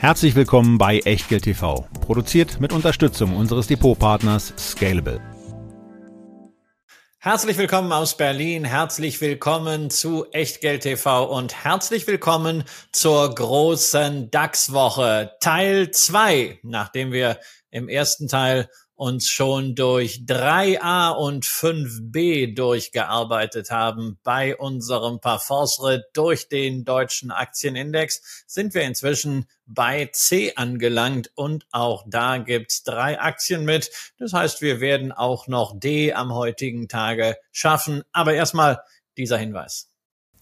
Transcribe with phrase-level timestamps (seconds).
[0.00, 5.20] Herzlich willkommen bei Echtgeld TV, produziert mit Unterstützung unseres Depotpartners Scalable.
[7.18, 15.32] Herzlich willkommen aus Berlin, herzlich willkommen zu Echtgeld TV und herzlich willkommen zur großen DAX-Woche
[15.40, 17.40] Teil 2, nachdem wir
[17.72, 26.48] im ersten Teil uns schon durch 3a und 5b durchgearbeitet haben bei unserem Parforce-Ritt durch
[26.48, 33.64] den deutschen Aktienindex, sind wir inzwischen bei C angelangt und auch da gibt's drei Aktien
[33.64, 33.90] mit.
[34.18, 38.02] Das heißt, wir werden auch noch D am heutigen Tage schaffen.
[38.12, 38.80] Aber erstmal
[39.16, 39.92] dieser Hinweis.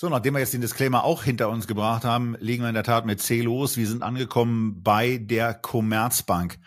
[0.00, 2.84] So, nachdem wir jetzt den Disclaimer auch hinter uns gebracht haben, legen wir in der
[2.84, 3.76] Tat mit C los.
[3.76, 6.58] Wir sind angekommen bei der Commerzbank.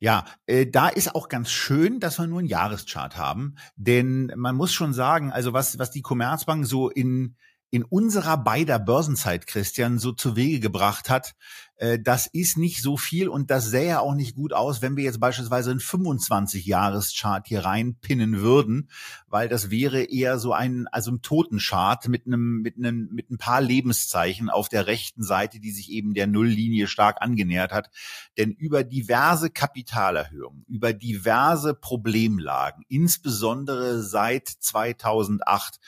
[0.00, 4.56] Ja, äh, da ist auch ganz schön, dass wir nur einen Jahreschart haben, denn man
[4.56, 7.36] muss schon sagen, also was was die Commerzbank so in
[7.70, 11.34] in unserer beider Börsenzeit, Christian, so zu Wege gebracht hat,
[12.02, 15.18] das ist nicht so viel und das sähe auch nicht gut aus, wenn wir jetzt
[15.18, 18.90] beispielsweise einen 25-Jahres-Chart hier reinpinnen würden,
[19.28, 23.38] weil das wäre eher so ein, also ein Totenchart mit einem, mit einem, mit ein
[23.38, 27.88] paar Lebenszeichen auf der rechten Seite, die sich eben der Nulllinie stark angenähert hat.
[28.36, 35.80] Denn über diverse Kapitalerhöhungen, über diverse Problemlagen, insbesondere seit 2008,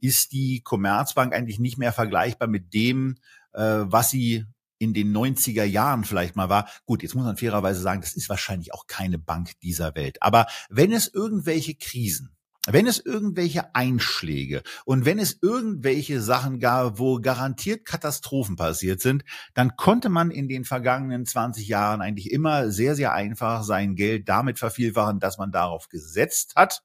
[0.00, 3.16] ist die Commerzbank eigentlich nicht mehr vergleichbar mit dem,
[3.52, 4.46] äh, was sie
[4.78, 6.68] in den 90er Jahren vielleicht mal war.
[6.84, 10.22] Gut, jetzt muss man fairerweise sagen, das ist wahrscheinlich auch keine Bank dieser Welt.
[10.22, 12.36] Aber wenn es irgendwelche Krisen,
[12.68, 19.24] wenn es irgendwelche Einschläge und wenn es irgendwelche Sachen gab, wo garantiert Katastrophen passiert sind,
[19.54, 24.28] dann konnte man in den vergangenen 20 Jahren eigentlich immer sehr, sehr einfach sein Geld
[24.28, 26.82] damit vervielfachen, dass man darauf gesetzt hat,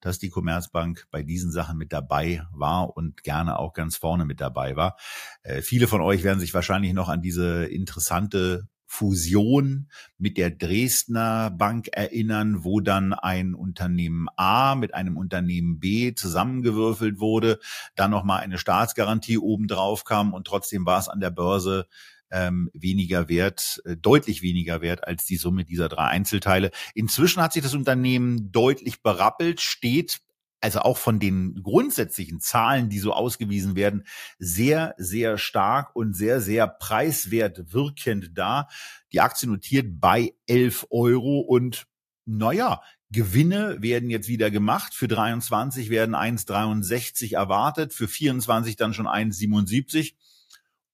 [0.00, 4.40] dass die Commerzbank bei diesen Sachen mit dabei war und gerne auch ganz vorne mit
[4.40, 4.96] dabei war.
[5.42, 11.50] Äh, viele von euch werden sich wahrscheinlich noch an diese interessante Fusion mit der Dresdner
[11.50, 17.58] Bank erinnern, wo dann ein Unternehmen A mit einem Unternehmen B zusammengewürfelt wurde,
[17.96, 21.86] dann nochmal eine Staatsgarantie obendrauf kam und trotzdem war es an der Börse
[22.30, 26.70] ähm, weniger wert, äh, deutlich weniger wert als die Summe dieser drei Einzelteile.
[26.94, 30.20] Inzwischen hat sich das Unternehmen deutlich berappelt, steht
[30.60, 34.04] also auch von den grundsätzlichen Zahlen, die so ausgewiesen werden,
[34.38, 38.68] sehr, sehr stark und sehr, sehr preiswert wirkend da.
[39.12, 41.86] Die Aktie notiert bei 11 Euro und
[42.24, 44.94] naja, Gewinne werden jetzt wieder gemacht.
[44.94, 50.14] Für 23 werden 1,63 erwartet, für 24 dann schon 1,77.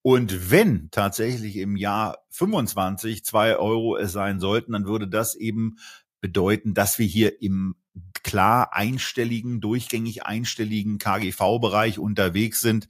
[0.03, 5.77] Und wenn tatsächlich im Jahr 25 zwei Euro es sein sollten, dann würde das eben
[6.21, 7.77] bedeuten, dass wir hier im
[8.23, 12.89] klar einstelligen, durchgängig einstelligen KGV-Bereich unterwegs sind.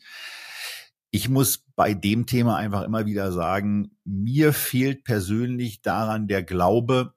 [1.11, 7.15] Ich muss bei dem Thema einfach immer wieder sagen, mir fehlt persönlich daran der Glaube,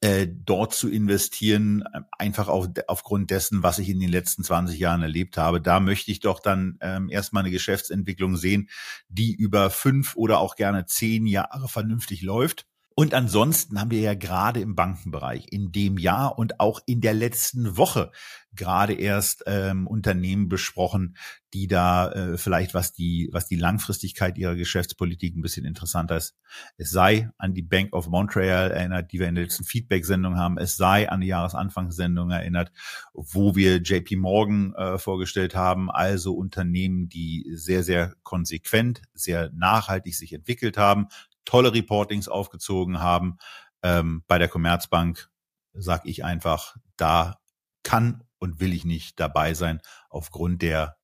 [0.00, 4.78] äh, dort zu investieren, äh, einfach auf, aufgrund dessen, was ich in den letzten 20
[4.78, 5.60] Jahren erlebt habe.
[5.60, 8.70] Da möchte ich doch dann ähm, erstmal eine Geschäftsentwicklung sehen,
[9.08, 12.66] die über fünf oder auch gerne zehn Jahre vernünftig läuft.
[12.94, 17.14] Und ansonsten haben wir ja gerade im Bankenbereich in dem Jahr und auch in der
[17.14, 18.10] letzten Woche
[18.54, 21.16] gerade erst ähm, Unternehmen besprochen,
[21.54, 26.36] die da äh, vielleicht was die was die Langfristigkeit ihrer Geschäftspolitik ein bisschen interessanter ist.
[26.76, 30.58] Es sei an die Bank of Montreal erinnert, die wir in der letzten Feedback-Sendung haben.
[30.58, 32.72] Es sei an die Jahresanfangssendung erinnert,
[33.14, 35.90] wo wir JP Morgan äh, vorgestellt haben.
[35.90, 41.06] Also Unternehmen, die sehr sehr konsequent, sehr nachhaltig sich entwickelt haben,
[41.50, 43.38] tolle Reportings aufgezogen haben.
[43.82, 45.30] Ähm, bei der Commerzbank
[45.72, 47.40] sage ich einfach, da
[47.82, 49.80] kann und will ich nicht dabei sein
[50.10, 50.96] aufgrund der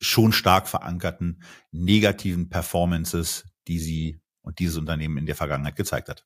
[0.00, 1.42] schon stark verankerten
[1.72, 6.24] negativen Performances, die sie und dieses Unternehmen in der Vergangenheit gezeigt hat.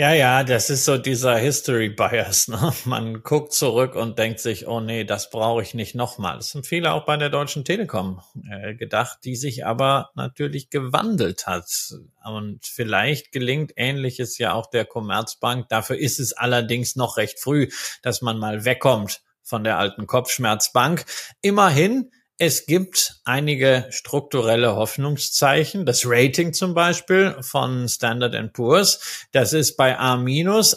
[0.00, 2.48] Ja, ja, das ist so dieser History Bias.
[2.48, 2.72] Ne?
[2.86, 6.36] Man guckt zurück und denkt sich, oh nee, das brauche ich nicht nochmal.
[6.36, 11.46] Das sind viele auch bei der Deutschen Telekom äh, gedacht, die sich aber natürlich gewandelt
[11.46, 11.66] hat.
[12.24, 15.68] Und vielleicht gelingt Ähnliches ja auch der Commerzbank.
[15.68, 17.68] Dafür ist es allerdings noch recht früh,
[18.00, 21.04] dass man mal wegkommt von der alten Kopfschmerzbank.
[21.42, 22.10] Immerhin
[22.42, 25.84] es gibt einige strukturelle Hoffnungszeichen.
[25.84, 30.24] Das Rating zum Beispiel von Standard Poor's, das ist bei A-,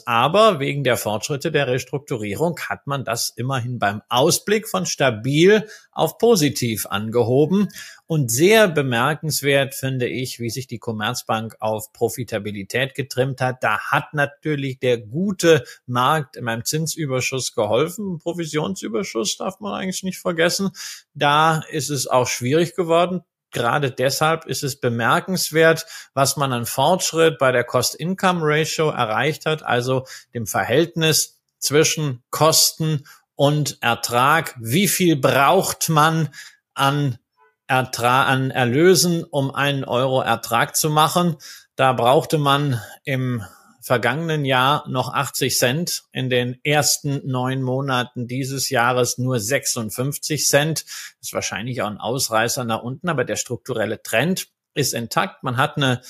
[0.06, 6.18] aber wegen der Fortschritte der Restrukturierung hat man das immerhin beim Ausblick von stabil auf
[6.18, 7.70] positiv angehoben.
[8.06, 13.64] Und sehr bemerkenswert finde ich, wie sich die Commerzbank auf Profitabilität getrimmt hat.
[13.64, 18.20] Da hat natürlich der gute Markt in meinem Zinsüberschuss geholfen.
[18.20, 20.72] Provisionsüberschuss darf man eigentlich nicht vergessen.
[21.14, 23.22] Da ist es auch schwierig geworden.
[23.52, 30.06] Gerade deshalb ist es bemerkenswert, was man an Fortschritt bei der Cost-Income-Ratio erreicht hat, also
[30.34, 34.56] dem Verhältnis zwischen Kosten und Ertrag.
[34.60, 36.30] Wie viel braucht man
[36.74, 37.20] an
[37.68, 41.38] Ertrag, an Erlösen, um einen Euro Ertrag zu machen?
[41.76, 43.44] Da brauchte man im
[43.82, 50.86] vergangenen Jahr noch 80 Cent, in den ersten neun Monaten dieses Jahres nur 56 Cent.
[50.86, 55.44] Das ist wahrscheinlich auch ein Ausreißer nach unten, aber der strukturelle Trend ist intakt.
[55.44, 56.02] Man hat eine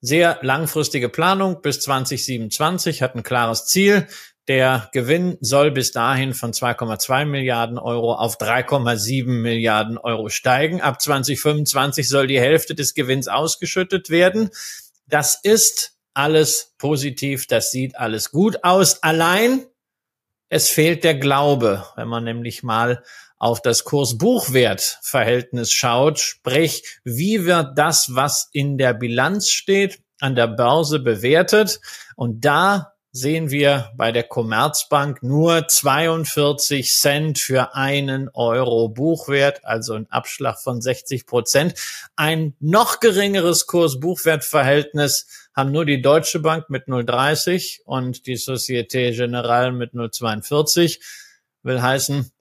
[0.00, 4.08] sehr langfristige Planung bis 2027, hat ein klares Ziel.
[4.48, 10.80] Der Gewinn soll bis dahin von 2,2 Milliarden Euro auf 3,7 Milliarden Euro steigen.
[10.80, 14.50] Ab 2025 soll die Hälfte des Gewinns ausgeschüttet werden.
[15.06, 19.02] Das ist alles positiv, das sieht alles gut aus.
[19.02, 19.64] Allein
[20.48, 23.02] es fehlt der Glaube, wenn man nämlich mal
[23.38, 30.48] auf das Kurs-Buchwert-Verhältnis schaut, sprich, wie wird das, was in der Bilanz steht, an der
[30.48, 31.80] Börse bewertet?
[32.16, 39.92] Und da sehen wir bei der Commerzbank nur 42 Cent für einen Euro Buchwert, also
[39.92, 41.74] ein Abschlag von 60 Prozent.
[42.16, 49.72] Ein noch geringeres Kurs-Buchwert-Verhältnis haben nur die Deutsche Bank mit 0,30 und die Societe Generale
[49.72, 50.98] mit 0,42.
[51.62, 52.32] Will heißen,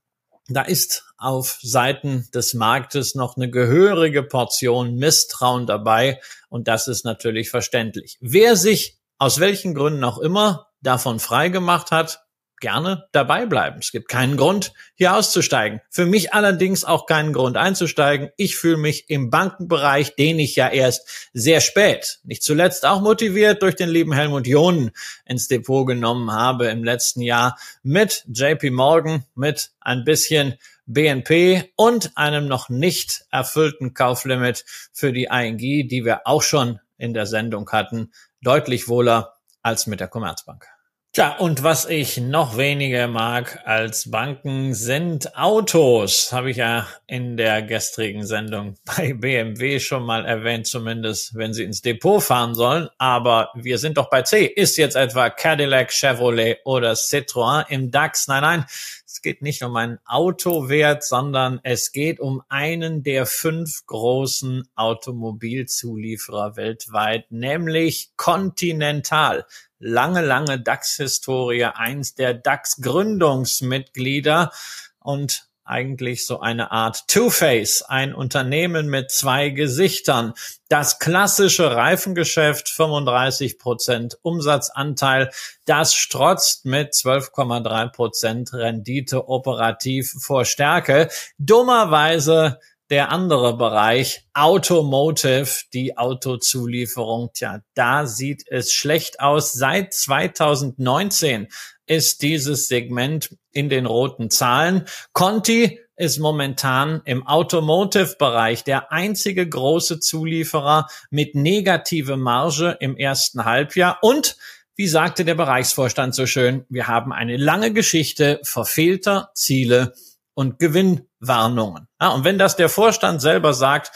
[0.48, 7.04] da ist auf Seiten des Marktes noch eine gehörige Portion Misstrauen dabei und das ist
[7.04, 8.18] natürlich verständlich.
[8.22, 12.26] Wer sich aus welchen Gründen auch immer davon frei gemacht hat,
[12.60, 13.78] gerne dabei bleiben.
[13.80, 15.80] Es gibt keinen Grund, hier auszusteigen.
[15.92, 18.32] Für mich allerdings auch keinen Grund einzusteigen.
[18.36, 23.62] Ich fühle mich im Bankenbereich, den ich ja erst sehr spät, nicht zuletzt auch motiviert
[23.62, 24.90] durch den lieben Helmut John
[25.24, 30.56] ins Depot genommen habe im letzten Jahr mit JP Morgan, mit ein bisschen
[30.88, 37.14] BNP und einem noch nicht erfüllten Kauflimit für die ING, die wir auch schon in
[37.14, 38.12] der Sendung hatten,
[38.42, 40.68] deutlich wohler als mit der Commerzbank.
[41.14, 46.32] Tja, und was ich noch weniger mag als Banken sind Autos.
[46.32, 51.66] Habe ich ja in der gestrigen Sendung bei BMW schon mal erwähnt, zumindest wenn sie
[51.66, 52.88] ins Depot fahren sollen.
[52.98, 54.46] Aber wir sind doch bei C.
[54.46, 58.30] Ist jetzt etwa Cadillac, Chevrolet oder Citroën im DAX?
[58.30, 58.66] Nein, nein.
[59.06, 66.56] Es geht nicht um einen Autowert, sondern es geht um einen der fünf großen Automobilzulieferer
[66.56, 69.46] weltweit, nämlich Continental
[69.82, 74.52] lange, lange DAX-Historie, eins der DAX-Gründungsmitglieder
[75.00, 80.34] und eigentlich so eine Art Two-Face, ein Unternehmen mit zwei Gesichtern.
[80.68, 85.32] Das klassische Reifengeschäft, 35 Prozent Umsatzanteil,
[85.66, 91.08] das strotzt mit 12,3 Prozent Rendite operativ vor Stärke.
[91.38, 92.60] Dummerweise
[92.92, 99.54] der andere Bereich, Automotive, die Autozulieferung, tja, da sieht es schlecht aus.
[99.54, 101.48] Seit 2019
[101.88, 104.84] ist dieses Segment in den roten Zahlen.
[105.14, 114.00] Conti ist momentan im Automotive-Bereich der einzige große Zulieferer mit negative Marge im ersten Halbjahr
[114.02, 114.36] und
[114.76, 119.94] wie sagte der Bereichsvorstand so schön, wir haben eine lange Geschichte verfehlter Ziele
[120.42, 121.88] und Gewinnwarnungen.
[122.02, 123.92] Ja, und wenn das der Vorstand selber sagt,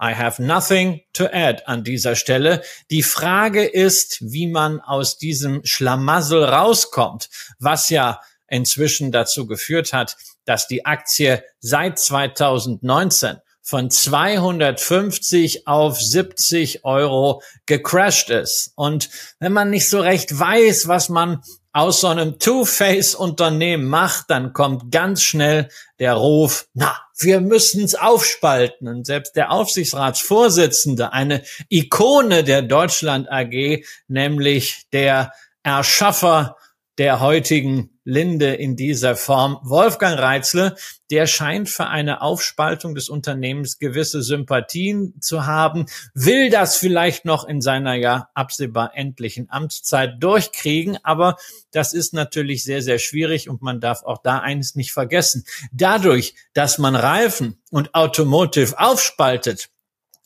[0.00, 2.62] I have nothing to add an dieser Stelle.
[2.90, 10.16] Die Frage ist, wie man aus diesem Schlamassel rauskommt, was ja inzwischen dazu geführt hat,
[10.44, 18.72] dass die Aktie seit 2019 von 250 auf 70 Euro gecrashed ist.
[18.76, 19.08] Und
[19.40, 24.90] wenn man nicht so recht weiß, was man aus so einem Two-Face-Unternehmen macht, dann kommt
[24.90, 28.88] ganz schnell der Ruf, na, wir müssen's aufspalten.
[28.88, 35.32] Und selbst der Aufsichtsratsvorsitzende, eine Ikone der Deutschland AG, nämlich der
[35.62, 36.56] Erschaffer
[36.98, 39.58] der heutigen Linde in dieser Form.
[39.62, 40.74] Wolfgang Reitzle,
[41.10, 47.46] der scheint für eine Aufspaltung des Unternehmens gewisse Sympathien zu haben, will das vielleicht noch
[47.46, 51.36] in seiner ja absehbar endlichen Amtszeit durchkriegen, aber
[51.70, 55.44] das ist natürlich sehr, sehr schwierig und man darf auch da eines nicht vergessen.
[55.70, 59.70] Dadurch, dass man Reifen und Automotive aufspaltet,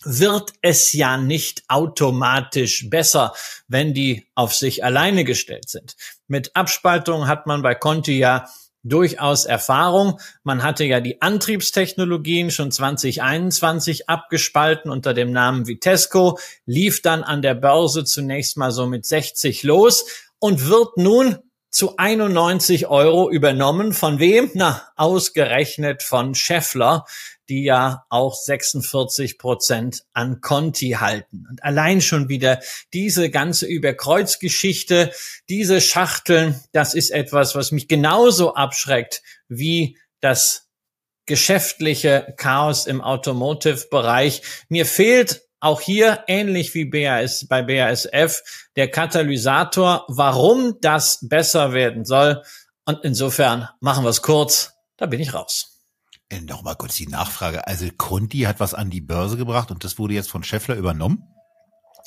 [0.04, 3.34] wird es ja nicht automatisch besser,
[3.68, 5.96] wenn die auf sich alleine gestellt sind.
[6.28, 8.46] Mit Abspaltung hat man bei Conti ja
[8.82, 10.18] durchaus Erfahrung.
[10.42, 17.42] Man hatte ja die Antriebstechnologien schon 2021 abgespalten unter dem Namen Vitesco, lief dann an
[17.42, 20.04] der Börse zunächst mal so mit 60 los
[20.38, 21.38] und wird nun
[21.70, 23.92] zu 91 Euro übernommen.
[23.92, 24.50] Von wem?
[24.54, 27.06] Na, ausgerechnet von Scheffler
[27.52, 31.46] die ja auch 46 Prozent an Conti halten.
[31.50, 32.60] Und allein schon wieder
[32.94, 35.12] diese ganze Überkreuzgeschichte,
[35.50, 40.70] diese Schachteln, das ist etwas, was mich genauso abschreckt wie das
[41.26, 44.40] geschäftliche Chaos im Automotive-Bereich.
[44.70, 52.06] Mir fehlt auch hier ähnlich wie BAS, bei BASF der Katalysator, warum das besser werden
[52.06, 52.42] soll.
[52.86, 55.71] Und insofern machen wir es kurz, da bin ich raus.
[56.32, 57.66] Äh, noch mal kurz die Nachfrage.
[57.66, 61.28] Also Conti hat was an die Börse gebracht und das wurde jetzt von Scheffler übernommen?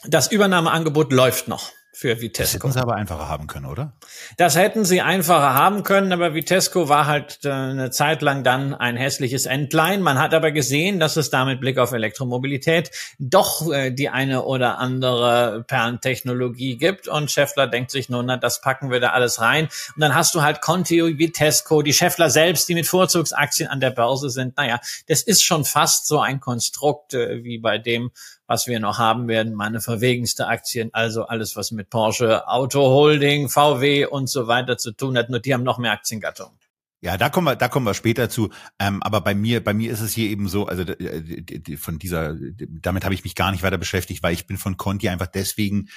[0.07, 2.43] Das Übernahmeangebot läuft noch für Vitesco.
[2.43, 3.93] Das hätten sie aber einfacher haben können, oder?
[4.35, 8.73] Das hätten sie einfacher haben können, aber Vitesco war halt äh, eine Zeit lang dann
[8.73, 10.01] ein hässliches Entlein.
[10.01, 14.43] Man hat aber gesehen, dass es da mit Blick auf Elektromobilität doch äh, die eine
[14.43, 19.39] oder andere Perlentechnologie gibt und Scheffler denkt sich nun, na, das packen wir da alles
[19.39, 19.69] rein.
[19.95, 23.91] Und dann hast du halt Conti, Vitesco, die Scheffler selbst, die mit Vorzugsaktien an der
[23.91, 24.57] Börse sind.
[24.57, 28.11] Naja, das ist schon fast so ein Konstrukt äh, wie bei dem,
[28.47, 33.49] was wir noch haben werden, meine verwegenste Aktien, also alles, was mit Porsche, Auto Holding,
[33.49, 35.29] VW und so weiter zu tun hat.
[35.29, 36.57] Nur die haben noch mehr Aktiengattungen.
[37.01, 38.49] Ja, da kommen wir, da kommen wir später zu.
[38.79, 42.35] Ähm, aber bei mir, bei mir ist es hier eben so, also äh, von dieser,
[42.35, 45.89] damit habe ich mich gar nicht weiter beschäftigt, weil ich bin von Conti einfach deswegen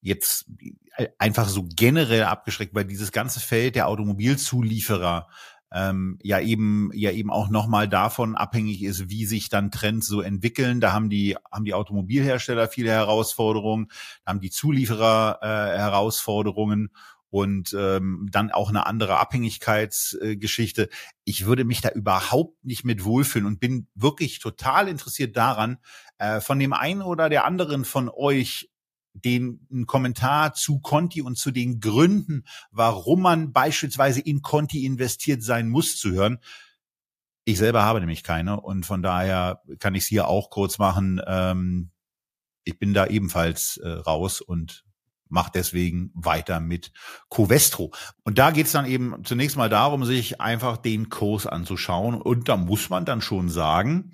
[0.00, 0.44] jetzt
[1.18, 5.28] einfach so generell abgeschreckt, weil dieses ganze Feld der Automobilzulieferer
[5.74, 10.20] ähm, ja eben ja eben auch nochmal davon abhängig ist, wie sich dann Trends so
[10.20, 10.80] entwickeln.
[10.80, 13.88] Da haben die haben die Automobilhersteller viele Herausforderungen,
[14.24, 16.90] haben die Zulieferer äh, Herausforderungen
[17.34, 20.88] und ähm, dann auch eine andere Abhängigkeitsgeschichte.
[21.24, 25.78] ich würde mich da überhaupt nicht mit wohlfühlen und bin wirklich total interessiert daran,
[26.18, 28.70] äh, von dem einen oder der anderen von euch
[29.14, 35.42] den einen Kommentar zu Conti und zu den Gründen, warum man beispielsweise in Conti investiert
[35.42, 36.38] sein muss, zu hören.
[37.44, 41.20] Ich selber habe nämlich keine und von daher kann ich es hier auch kurz machen.
[41.26, 41.90] Ähm,
[42.64, 44.84] ich bin da ebenfalls äh, raus und
[45.28, 46.92] mache deswegen weiter mit
[47.28, 47.92] Covestro.
[48.22, 52.20] Und da geht's dann eben zunächst mal darum, sich einfach den Kurs anzuschauen.
[52.20, 54.12] Und da muss man dann schon sagen,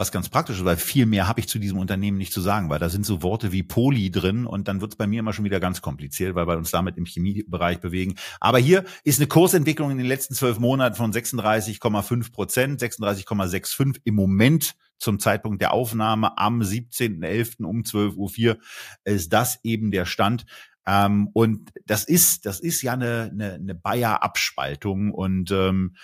[0.00, 2.70] was ganz praktisch ist, weil viel mehr habe ich zu diesem Unternehmen nicht zu sagen,
[2.70, 5.34] weil da sind so Worte wie Poli drin und dann wird es bei mir immer
[5.34, 8.14] schon wieder ganz kompliziert, weil wir uns damit im Chemiebereich bewegen.
[8.40, 14.14] Aber hier ist eine Kursentwicklung in den letzten zwölf Monaten von 36,5 Prozent, 36,65 im
[14.14, 17.64] Moment zum Zeitpunkt der Aufnahme am 17.11.
[17.64, 18.58] um 12.04 Uhr
[19.04, 20.46] ist das eben der Stand.
[20.86, 25.94] Ähm, und das ist, das ist ja eine, eine, eine Bayer-Abspaltung und ähm,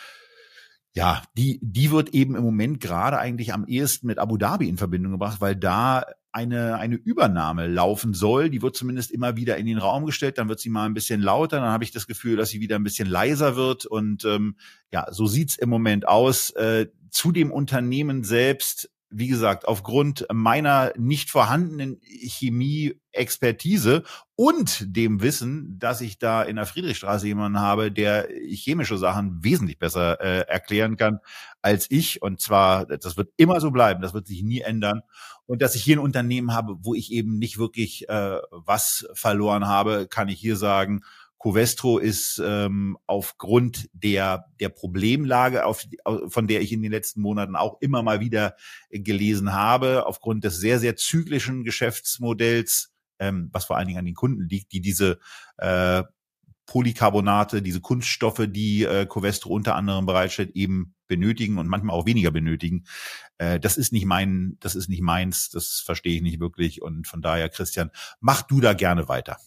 [0.96, 4.78] ja, die, die wird eben im Moment gerade eigentlich am ehesten mit Abu Dhabi in
[4.78, 8.48] Verbindung gebracht, weil da eine, eine Übernahme laufen soll.
[8.48, 10.38] Die wird zumindest immer wieder in den Raum gestellt.
[10.38, 11.60] Dann wird sie mal ein bisschen lauter.
[11.60, 13.84] Dann habe ich das Gefühl, dass sie wieder ein bisschen leiser wird.
[13.84, 14.56] Und ähm,
[14.90, 16.48] ja, so sieht's im Moment aus.
[16.52, 24.02] Äh, zu dem Unternehmen selbst wie gesagt, aufgrund meiner nicht vorhandenen Chemie-Expertise
[24.34, 29.78] und dem Wissen, dass ich da in der Friedrichstraße jemanden habe, der chemische Sachen wesentlich
[29.78, 31.20] besser äh, erklären kann
[31.62, 32.20] als ich.
[32.20, 35.02] Und zwar, das wird immer so bleiben, das wird sich nie ändern.
[35.46, 39.66] Und dass ich hier ein Unternehmen habe, wo ich eben nicht wirklich äh, was verloren
[39.66, 41.02] habe, kann ich hier sagen,
[41.38, 45.84] Covestro ist ähm, aufgrund der, der Problemlage, auf,
[46.28, 48.56] von der ich in den letzten Monaten auch immer mal wieder
[48.90, 54.14] gelesen habe, aufgrund des sehr, sehr zyklischen Geschäftsmodells, ähm, was vor allen Dingen an den
[54.14, 55.18] Kunden liegt, die diese
[55.58, 56.02] äh,
[56.66, 62.32] Polycarbonate, diese Kunststoffe, die äh, Covestro unter anderem bereitstellt, eben benötigen und manchmal auch weniger
[62.32, 62.84] benötigen.
[63.38, 66.82] Äh, das ist nicht mein, das ist nicht meins, das verstehe ich nicht wirklich.
[66.82, 67.90] Und von daher, Christian,
[68.20, 69.38] mach du da gerne weiter.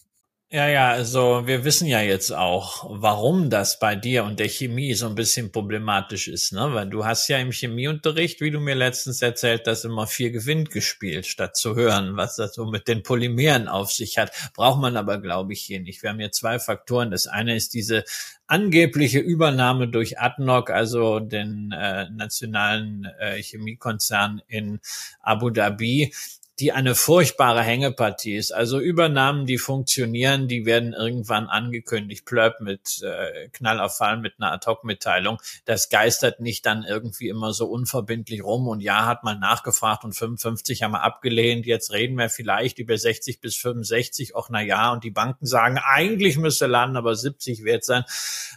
[0.51, 4.95] Ja, ja, also wir wissen ja jetzt auch, warum das bei dir und der Chemie
[4.95, 6.73] so ein bisschen problematisch ist, ne?
[6.73, 10.71] Weil du hast ja im Chemieunterricht, wie du mir letztens erzählt hast, immer vier gewinnt
[10.71, 14.31] gespielt, statt zu hören, was das so mit den Polymeren auf sich hat.
[14.55, 16.01] Braucht man aber, glaube ich, hier nicht.
[16.01, 17.11] Wir haben hier zwei Faktoren.
[17.11, 18.03] Das eine ist diese
[18.47, 24.79] angebliche Übernahme durch Adnoc, also den äh, nationalen äh, Chemiekonzern in
[25.21, 26.11] Abu Dhabi
[26.59, 28.51] die eine furchtbare Hängepartie ist.
[28.51, 32.25] Also Übernahmen, die funktionieren, die werden irgendwann angekündigt.
[32.25, 35.37] Plöp mit äh, Knallauffall mit einer Ad-Hoc-Mitteilung.
[35.65, 38.67] Das geistert nicht dann irgendwie immer so unverbindlich rum.
[38.67, 41.65] Und ja, hat man nachgefragt und 55 haben wir abgelehnt.
[41.65, 44.35] Jetzt reden wir vielleicht über 60 bis 65.
[44.35, 48.03] Auch na ja, und die Banken sagen, eigentlich müsste Laden aber 70 wert sein.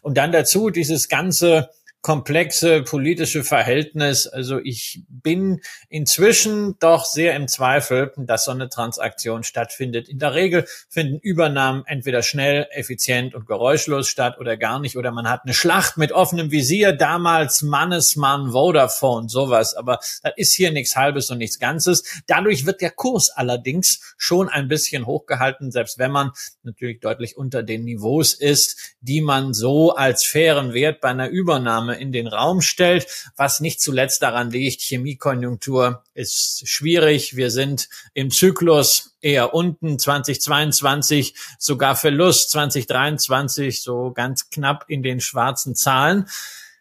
[0.02, 1.70] Und dann dazu dieses ganze
[2.02, 4.26] komplexe politische Verhältnis.
[4.26, 10.08] Also ich bin inzwischen doch sehr im Zweifel, dass so eine Transaktion stattfindet.
[10.08, 14.96] In der Regel finden Übernahmen entweder schnell, effizient und geräuschlos statt oder gar nicht.
[14.96, 19.74] Oder man hat eine Schlacht mit offenem Visier, damals Mannesmann, Vodafone, sowas.
[19.74, 22.02] Aber das ist hier nichts Halbes und nichts Ganzes.
[22.26, 26.32] Dadurch wird der Kurs allerdings schon ein bisschen hochgehalten, selbst wenn man
[26.64, 31.91] natürlich deutlich unter den Niveaus ist, die man so als fairen Wert bei einer Übernahme
[31.98, 33.06] in den Raum stellt,
[33.36, 37.36] was nicht zuletzt daran liegt, Chemiekonjunktur ist schwierig.
[37.36, 45.20] Wir sind im Zyklus eher unten, 2022 sogar Verlust, 2023 so ganz knapp in den
[45.20, 46.28] schwarzen Zahlen.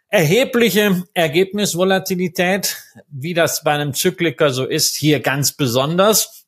[0.10, 2.78] Erhebliche Ergebnisvolatilität,
[3.10, 6.41] wie das bei einem Zykliker so ist, hier ganz besonders.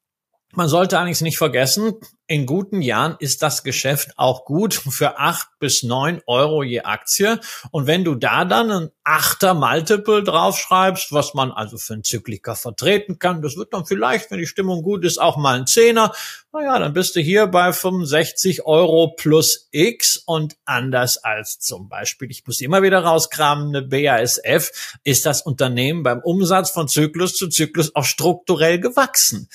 [0.55, 1.95] Man sollte allerdings nicht vergessen,
[2.27, 7.39] in guten Jahren ist das Geschäft auch gut für acht bis neun Euro je Aktie.
[7.71, 12.55] Und wenn du da dann ein achter Multiple draufschreibst, was man also für einen Zykliker
[12.55, 16.13] vertreten kann, das wird dann vielleicht, wenn die Stimmung gut ist, auch mal ein Zehner.
[16.51, 22.29] Naja, dann bist du hier bei 65 Euro plus X und anders als zum Beispiel,
[22.29, 27.49] ich muss immer wieder rauskramen, eine BASF, ist das Unternehmen beim Umsatz von Zyklus zu
[27.49, 29.49] Zyklus auch strukturell gewachsen.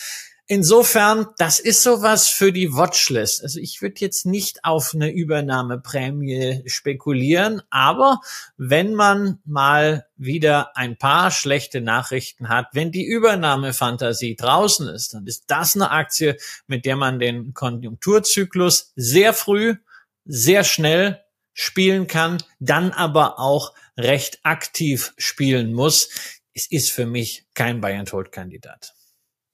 [0.51, 3.43] Insofern, das ist sowas für die Watchlist.
[3.43, 8.23] Also ich würde jetzt nicht auf eine Übernahmeprämie spekulieren, aber
[8.57, 15.27] wenn man mal wieder ein paar schlechte Nachrichten hat, wenn die Übernahmefantasie draußen ist, dann
[15.27, 19.75] ist das eine Aktie, mit der man den Konjunkturzyklus sehr früh,
[20.25, 21.21] sehr schnell
[21.53, 26.09] spielen kann, dann aber auch recht aktiv spielen muss.
[26.55, 28.95] Es ist für mich kein Bayern-Tod-Kandidat.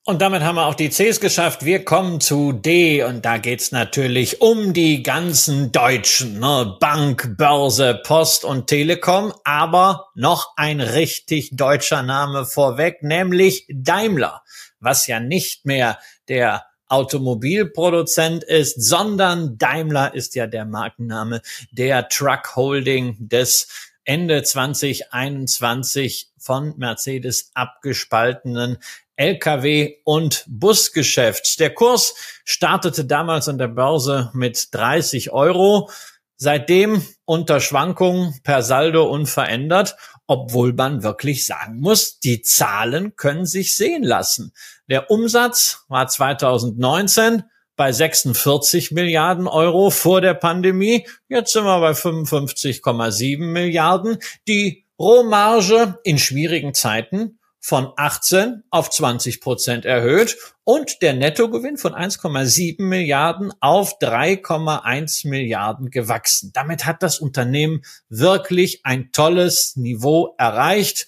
[0.06, 1.64] Und damit haben wir auch die Cs geschafft.
[1.64, 6.40] Wir kommen zu D und da geht's natürlich um die ganzen Deutschen.
[6.40, 6.76] Ne?
[6.78, 9.32] Bank, Börse, Post und Telekom.
[9.44, 14.42] Aber noch ein richtig deutscher Name vorweg, nämlich Daimler,
[14.78, 21.40] was ja nicht mehr der Automobilproduzent ist, sondern Daimler ist ja der Markenname
[21.70, 23.68] der Truck Holding des
[24.04, 28.76] Ende 2021 von Mercedes abgespaltenen
[29.16, 31.60] Lkw- und Busgeschäft.
[31.60, 35.90] Der Kurs startete damals an der Börse mit 30 Euro.
[36.36, 39.96] Seitdem unter Schwankungen per Saldo unverändert,
[40.26, 44.52] obwohl man wirklich sagen muss, die Zahlen können sich sehen lassen.
[44.88, 47.44] Der Umsatz war 2019
[47.76, 51.06] bei 46 Milliarden Euro vor der Pandemie.
[51.28, 54.18] Jetzt sind wir bei 55,7 Milliarden.
[54.48, 61.94] Die Rohmarge in schwierigen Zeiten von 18 auf 20 Prozent erhöht und der Nettogewinn von
[61.94, 66.50] 1,7 Milliarden auf 3,1 Milliarden gewachsen.
[66.52, 71.06] Damit hat das Unternehmen wirklich ein tolles Niveau erreicht.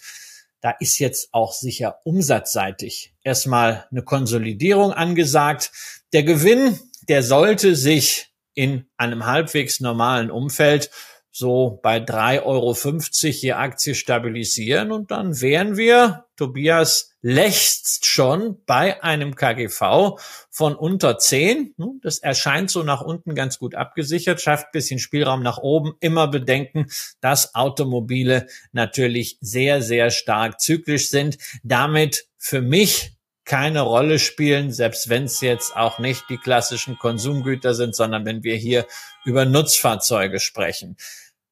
[0.63, 5.73] Da ist jetzt auch sicher umsatzseitig erstmal eine Konsolidierung angesagt.
[6.15, 10.91] Der Gewinn, der sollte sich in einem halbwegs normalen Umfeld
[11.37, 19.03] so bei 3,50 Euro je Aktie stabilisieren und dann wären wir, Tobias lächzt schon bei
[19.03, 20.19] einem KGV
[20.49, 21.75] von unter 10.
[22.01, 25.93] Das erscheint so nach unten ganz gut abgesichert, schafft bisschen Spielraum nach oben.
[26.01, 26.87] Immer bedenken,
[27.21, 31.37] dass Automobile natürlich sehr, sehr stark zyklisch sind.
[31.63, 33.13] Damit für mich
[33.45, 38.43] keine Rolle spielen, selbst wenn es jetzt auch nicht die klassischen Konsumgüter sind, sondern wenn
[38.43, 38.87] wir hier
[39.25, 40.97] über Nutzfahrzeuge sprechen.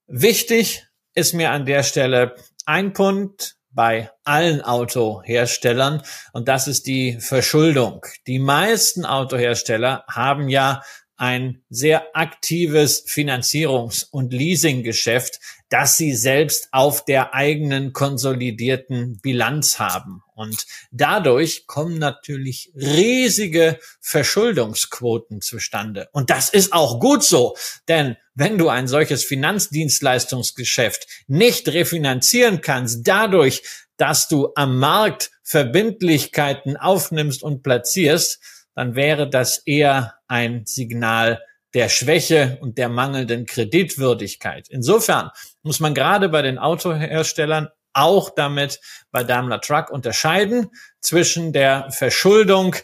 [0.07, 2.35] Wichtig ist mir an der Stelle
[2.67, 8.05] ein Punkt bei allen Autoherstellern und das ist die Verschuldung.
[8.27, 10.83] Die meisten Autohersteller haben ja
[11.17, 15.41] ein sehr aktives Finanzierungs- und Leasinggeschäft,
[15.75, 20.23] das sie selbst auf der eigenen konsolidierten Bilanz haben.
[20.37, 26.09] Und dadurch kommen natürlich riesige Verschuldungsquoten zustande.
[26.13, 27.57] Und das ist auch gut so,
[27.89, 33.65] denn wenn du ein solches Finanzdienstleistungsgeschäft nicht refinanzieren kannst, dadurch,
[33.97, 38.39] dass du am Markt Verbindlichkeiten aufnimmst und platzierst,
[38.77, 41.43] dann wäre das eher ein Signal
[41.75, 44.69] der Schwäche und der mangelnden Kreditwürdigkeit.
[44.71, 45.31] Insofern
[45.63, 52.77] muss man gerade bei den Autoherstellern auch damit bei Daimler Truck unterscheiden zwischen der Verschuldung,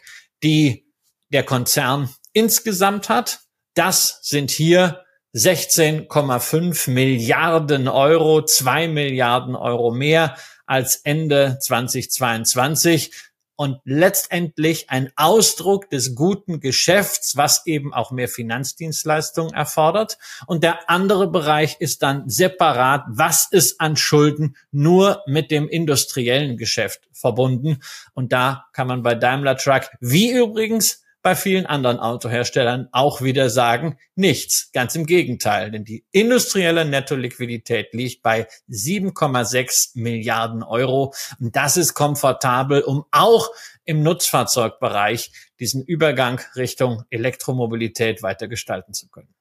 [0.43, 0.87] die
[1.33, 3.41] der Konzern insgesamt hat.
[3.75, 13.13] Das sind hier 16,5 Milliarden Euro, zwei Milliarden Euro mehr als Ende 2022
[13.61, 20.17] und letztendlich ein Ausdruck des guten Geschäfts, was eben auch mehr Finanzdienstleistungen erfordert.
[20.47, 26.57] Und der andere Bereich ist dann separat, was ist an Schulden nur mit dem industriellen
[26.57, 27.81] Geschäft verbunden.
[28.15, 33.51] Und da kann man bei Daimler Truck, wie übrigens bei vielen anderen Autoherstellern auch wieder
[33.51, 34.71] sagen, nichts.
[34.73, 41.13] Ganz im Gegenteil, denn die industrielle Nettoliquidität liegt bei 7,6 Milliarden Euro.
[41.39, 43.51] Und das ist komfortabel, um auch
[43.85, 49.35] im Nutzfahrzeugbereich diesen Übergang Richtung Elektromobilität weiter gestalten zu können.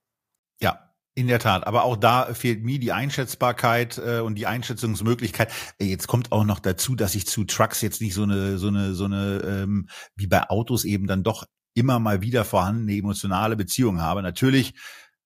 [0.62, 5.52] Ja, in der Tat, aber auch da fehlt mir die Einschätzbarkeit äh, und die Einschätzungsmöglichkeit.
[5.80, 8.68] Äh, jetzt kommt auch noch dazu, dass ich zu Trucks jetzt nicht so eine so
[8.68, 11.46] eine so eine ähm, wie bei Autos eben dann doch
[11.80, 14.22] immer mal wieder vorhandene emotionale Beziehung habe.
[14.22, 14.74] Natürlich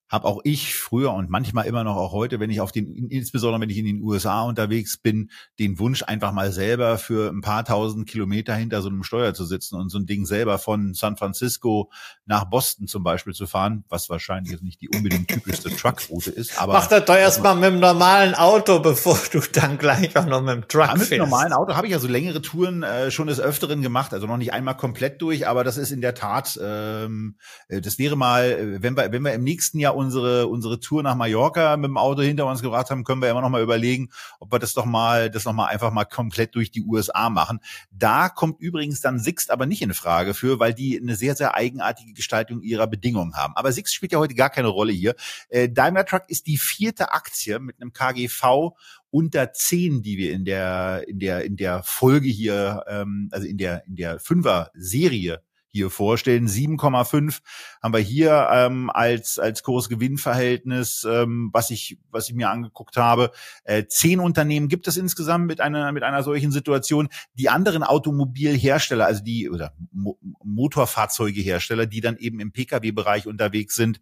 [0.09, 3.61] habe auch ich früher und manchmal immer noch auch heute, wenn ich auf den, insbesondere
[3.61, 7.65] wenn ich in den USA unterwegs bin, den Wunsch einfach mal selber für ein paar
[7.65, 11.17] tausend Kilometer hinter so einem Steuer zu sitzen und so ein Ding selber von San
[11.17, 11.91] Francisco
[12.25, 16.57] nach Boston zum Beispiel zu fahren, was wahrscheinlich jetzt nicht die unbedingt typischste Truckroute ist.
[16.61, 20.41] Aber mach das doch erstmal mit dem normalen Auto, bevor du dann gleich auch noch
[20.41, 23.09] mit dem Truck ja, mit dem normalen Auto habe ich ja so längere Touren äh,
[23.09, 26.13] schon des Öfteren gemacht, also noch nicht einmal komplett durch, aber das ist in der
[26.13, 27.37] Tat, ähm,
[27.67, 31.03] äh, das wäre mal, äh, wenn wir, wenn wir im nächsten Jahr unsere, unsere Tour
[31.03, 34.09] nach Mallorca mit dem Auto hinter uns gebracht haben, können wir immer noch mal überlegen,
[34.39, 37.59] ob wir das doch mal, das noch mal einfach mal komplett durch die USA machen.
[37.91, 41.55] Da kommt übrigens dann Sixt aber nicht in Frage für, weil die eine sehr, sehr
[41.55, 43.53] eigenartige Gestaltung ihrer Bedingungen haben.
[43.55, 45.15] Aber Sixt spielt ja heute gar keine Rolle hier.
[45.49, 48.71] Äh, Daimler Truck ist die vierte Aktie mit einem KGV
[49.09, 53.57] unter 10, die wir in der in der in der Folge hier, ähm, also in
[53.57, 55.41] der in der Fünfer Serie
[55.73, 56.47] hier vorstellen.
[56.47, 57.39] 7,5
[57.81, 63.31] haben wir hier ähm, als als Kursgewinnverhältnis, ähm, was ich was ich mir angeguckt habe.
[63.63, 67.09] Äh, zehn Unternehmen gibt es insgesamt mit einer mit einer solchen Situation.
[67.33, 73.99] Die anderen Automobilhersteller, also die oder Mo Motorfahrzeugehersteller, die dann eben im Pkw-Bereich unterwegs sind,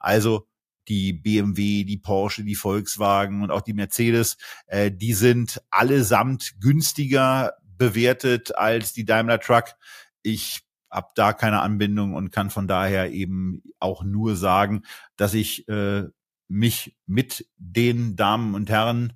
[0.00, 0.48] also
[0.88, 7.52] die BMW, die Porsche, die Volkswagen und auch die Mercedes, äh, die sind allesamt günstiger
[7.78, 9.74] bewertet als die Daimler Truck.
[10.22, 14.82] Ich hab da keine Anbindung und kann von daher eben auch nur sagen,
[15.16, 16.04] dass ich äh,
[16.48, 19.14] mich mit den Damen und Herren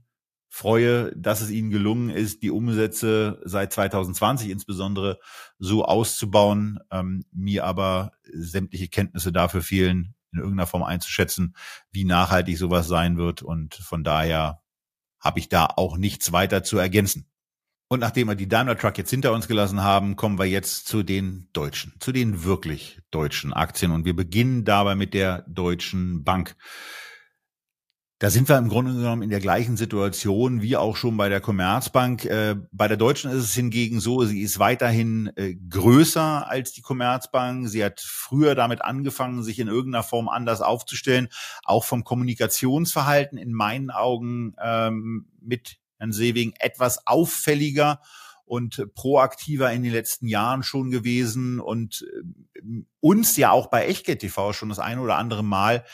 [0.48, 5.18] freue, dass es ihnen gelungen ist, die Umsätze seit 2020 insbesondere
[5.58, 11.54] so auszubauen, ähm, mir aber sämtliche Kenntnisse dafür fehlen, in irgendeiner Form einzuschätzen,
[11.90, 13.42] wie nachhaltig sowas sein wird.
[13.42, 14.62] Und von daher
[15.20, 17.26] habe ich da auch nichts weiter zu ergänzen.
[17.88, 21.04] Und nachdem wir die Daimler Truck jetzt hinter uns gelassen haben, kommen wir jetzt zu
[21.04, 23.92] den deutschen, zu den wirklich deutschen Aktien.
[23.92, 26.56] Und wir beginnen dabei mit der Deutschen Bank.
[28.18, 31.42] Da sind wir im Grunde genommen in der gleichen Situation wie auch schon bei der
[31.42, 32.24] Commerzbank.
[32.24, 36.80] Äh, bei der Deutschen ist es hingegen so, sie ist weiterhin äh, größer als die
[36.80, 37.68] Commerzbank.
[37.68, 41.28] Sie hat früher damit angefangen, sich in irgendeiner Form anders aufzustellen,
[41.62, 48.00] auch vom Kommunikationsverhalten in meinen Augen ähm, mit Herrn Seewing etwas auffälliger
[48.44, 52.06] und proaktiver in den letzten Jahren schon gewesen und
[52.62, 55.84] äh, uns ja auch bei Echtgeld TV schon das eine oder andere Mal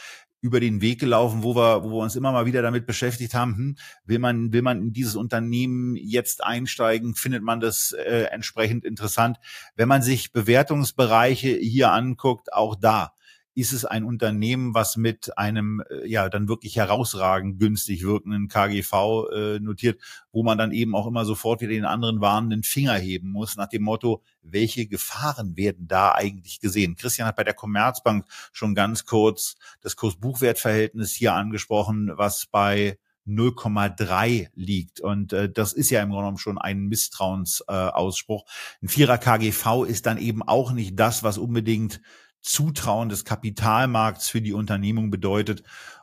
[0.43, 3.57] über den Weg gelaufen, wo wir, wo wir uns immer mal wieder damit beschäftigt haben,
[3.57, 8.85] hm, will man, will man in dieses Unternehmen jetzt einsteigen, findet man das äh, entsprechend
[8.85, 9.39] interessant.
[9.77, 13.15] Wenn man sich Bewertungsbereiche hier anguckt, auch da
[13.55, 18.93] ist es ein Unternehmen, was mit einem äh, ja dann wirklich herausragend günstig wirkenden KGV
[19.33, 20.01] äh, notiert,
[20.33, 23.69] wo man dann eben auch immer sofort wieder den anderen warnenden Finger heben muss, nach
[23.69, 26.97] dem Motto, welche Gefahren werden da eigentlich gesehen?
[26.97, 34.49] Christian hat bei der Commerzbank schon ganz kurz das Kurs-Buchwert-Verhältnis hier angesprochen, was bei 0,3
[34.55, 35.01] liegt.
[35.01, 38.45] Und äh, das ist ja im Grunde genommen schon ein Misstrauensausspruch.
[38.47, 42.01] Äh, ein Vierer KGV ist dann eben auch nicht das, was unbedingt
[42.43, 45.63] Zutrauen des Kapitalmarkts für die Unternehmung bedeutet.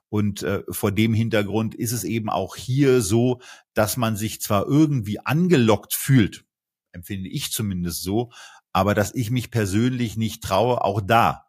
[0.09, 3.41] Und äh, vor dem Hintergrund ist es eben auch hier so,
[3.73, 6.45] dass man sich zwar irgendwie angelockt fühlt,
[6.91, 8.31] empfinde ich zumindest so,
[8.71, 11.48] aber dass ich mich persönlich nicht traue, auch da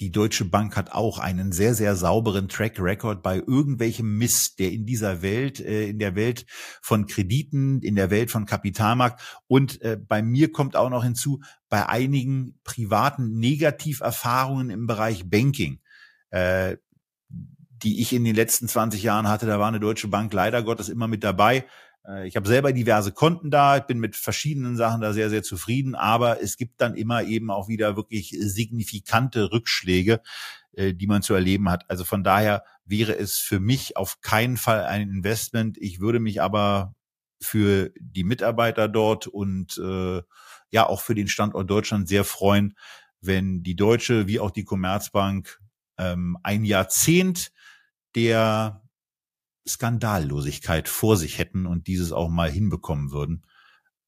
[0.00, 4.70] die Deutsche Bank hat auch einen sehr, sehr sauberen Track Record bei irgendwelchem Mist, der
[4.70, 6.44] in dieser Welt, äh, in der Welt
[6.82, 11.40] von Krediten, in der Welt von Kapitalmarkt und äh, bei mir kommt auch noch hinzu,
[11.68, 15.80] bei einigen privaten Negativerfahrungen im Bereich Banking,
[16.30, 16.76] äh,
[17.28, 20.88] die ich in den letzten 20 Jahren hatte, da war eine Deutsche Bank leider Gottes
[20.88, 21.64] immer mit dabei.
[22.06, 25.42] Äh, ich habe selber diverse Konten da, ich bin mit verschiedenen Sachen da sehr, sehr
[25.42, 30.20] zufrieden, aber es gibt dann immer eben auch wieder wirklich signifikante Rückschläge,
[30.72, 31.84] äh, die man zu erleben hat.
[31.88, 35.76] Also von daher wäre es für mich auf keinen Fall ein Investment.
[35.78, 36.94] Ich würde mich aber
[37.40, 40.22] für die Mitarbeiter dort und äh,
[40.70, 42.76] ja auch für den Standort Deutschland sehr freuen,
[43.20, 45.60] wenn die Deutsche wie auch die Commerzbank
[45.98, 47.52] ähm, ein Jahrzehnt
[48.14, 48.82] der
[49.68, 53.42] Skandallosigkeit vor sich hätten und dieses auch mal hinbekommen würden.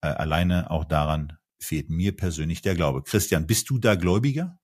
[0.01, 3.03] Äh, alleine auch daran fehlt mir persönlich der Glaube.
[3.03, 4.59] Christian, bist du da Gläubiger?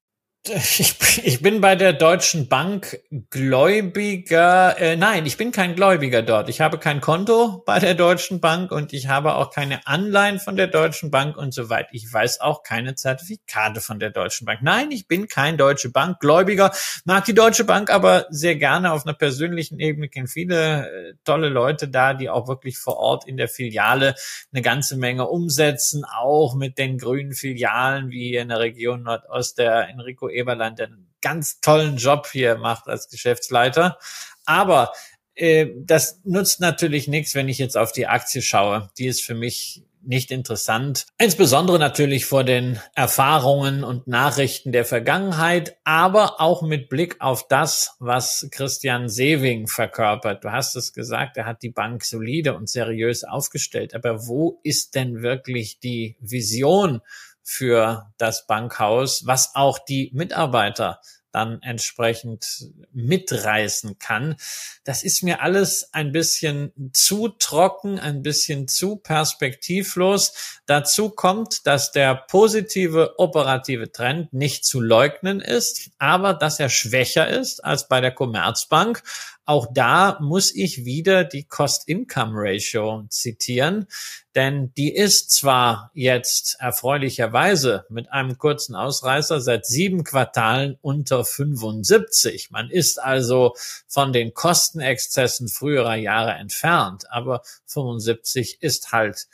[0.47, 4.79] Ich, bin bei der Deutschen Bank Gläubiger.
[4.79, 6.51] Äh, nein, ich bin kein Gläubiger dort.
[6.51, 10.55] Ich habe kein Konto bei der Deutschen Bank und ich habe auch keine Anleihen von
[10.55, 14.61] der Deutschen Bank und soweit ich weiß auch keine Zertifikate von der Deutschen Bank.
[14.61, 16.73] Nein, ich bin kein Deutsche Bank Gläubiger.
[17.07, 20.11] Mag die Deutsche Bank aber sehr gerne auf einer persönlichen Ebene.
[20.11, 24.15] Kennen viele äh, tolle Leute da, die auch wirklich vor Ort in der Filiale
[24.53, 29.89] eine ganze Menge umsetzen, auch mit den grünen Filialen wie in der Region Nordost der
[29.89, 33.99] Enrico Eberland, der einen ganz tollen Job hier macht als Geschäftsleiter.
[34.45, 34.93] Aber
[35.35, 38.91] äh, das nutzt natürlich nichts, wenn ich jetzt auf die Aktie schaue.
[38.99, 41.07] Die ist für mich nicht interessant.
[41.19, 47.97] Insbesondere natürlich vor den Erfahrungen und Nachrichten der Vergangenheit, aber auch mit Blick auf das,
[47.99, 50.45] was Christian Sewing verkörpert.
[50.45, 53.95] Du hast es gesagt, er hat die Bank solide und seriös aufgestellt.
[53.95, 57.01] Aber wo ist denn wirklich die Vision
[57.45, 61.01] für das Bankhaus, was auch die Mitarbeiter
[61.35, 64.37] dann entsprechend mitreißen kann.
[64.85, 70.61] Das ist mir alles ein bisschen zu trocken, ein bisschen zu perspektivlos.
[70.67, 77.29] Dazu kommt, dass der positive operative Trend nicht zu leugnen ist, aber dass er schwächer
[77.29, 79.03] ist als bei der Commerzbank.
[79.47, 83.87] Auch da muss ich wieder die Cost-Income-Ratio zitieren,
[84.35, 92.51] denn die ist zwar jetzt erfreulicherweise mit einem kurzen Ausreißer seit sieben Quartalen unter 75.
[92.51, 93.55] Man ist also
[93.87, 99.27] von den Kostenexzessen früherer Jahre entfernt, aber 75 ist halt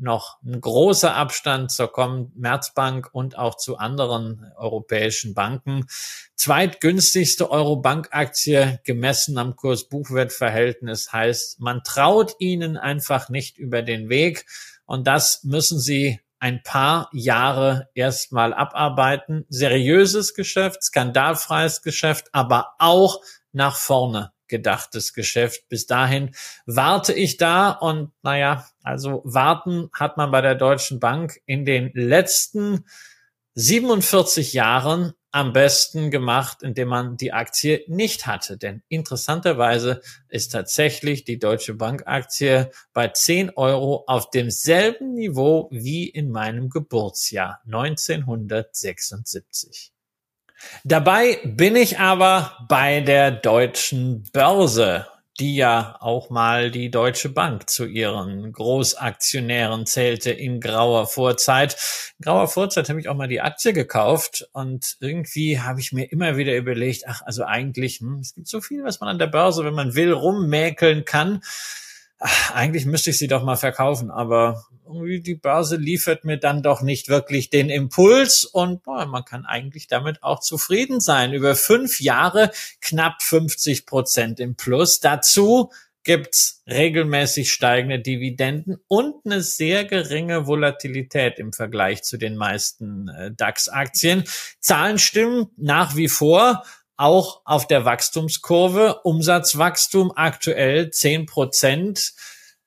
[0.00, 5.86] noch ein großer Abstand zur Commerzbank und auch zu anderen europäischen Banken.
[6.34, 14.46] Zweitgünstigste Eurobank-Aktie gemessen am Kurs-Buchwert-Verhältnis heißt, man traut ihnen einfach nicht über den Weg
[14.86, 19.44] und das müssen sie ein paar Jahre erstmal abarbeiten.
[19.48, 23.20] Seriöses Geschäft, skandalfreies Geschäft, aber auch
[23.52, 25.68] nach vorne gedachtes Geschäft.
[25.68, 26.34] Bis dahin
[26.66, 31.90] warte ich da und naja, also warten hat man bei der Deutschen Bank in den
[31.94, 32.84] letzten
[33.54, 38.56] 47 Jahren am besten gemacht, indem man die Aktie nicht hatte.
[38.56, 46.08] Denn interessanterweise ist tatsächlich die Deutsche Bank Aktie bei 10 Euro auf demselben Niveau wie
[46.08, 49.92] in meinem Geburtsjahr 1976.
[50.84, 55.06] Dabei bin ich aber bei der deutschen Börse,
[55.38, 61.76] die ja auch mal die Deutsche Bank zu ihren Großaktionären zählte in grauer Vorzeit.
[62.18, 66.10] In grauer Vorzeit habe ich auch mal die Aktie gekauft und irgendwie habe ich mir
[66.10, 69.28] immer wieder überlegt, ach, also eigentlich, hm, es gibt so viel, was man an der
[69.28, 71.40] Börse, wenn man will, rummäkeln kann
[72.52, 76.82] eigentlich müsste ich sie doch mal verkaufen, aber irgendwie die Börse liefert mir dann doch
[76.82, 81.32] nicht wirklich den Impuls und boah, man kann eigentlich damit auch zufrieden sein.
[81.32, 82.50] Über fünf Jahre
[82.80, 85.00] knapp 50 Prozent im Plus.
[85.00, 85.70] Dazu
[86.02, 93.30] gibt's regelmäßig steigende Dividenden und eine sehr geringe Volatilität im Vergleich zu den meisten äh,
[93.30, 94.24] DAX-Aktien.
[94.58, 96.64] Zahlen stimmen nach wie vor
[96.98, 99.00] auch auf der Wachstumskurve.
[99.04, 102.12] Umsatzwachstum aktuell zehn Prozent.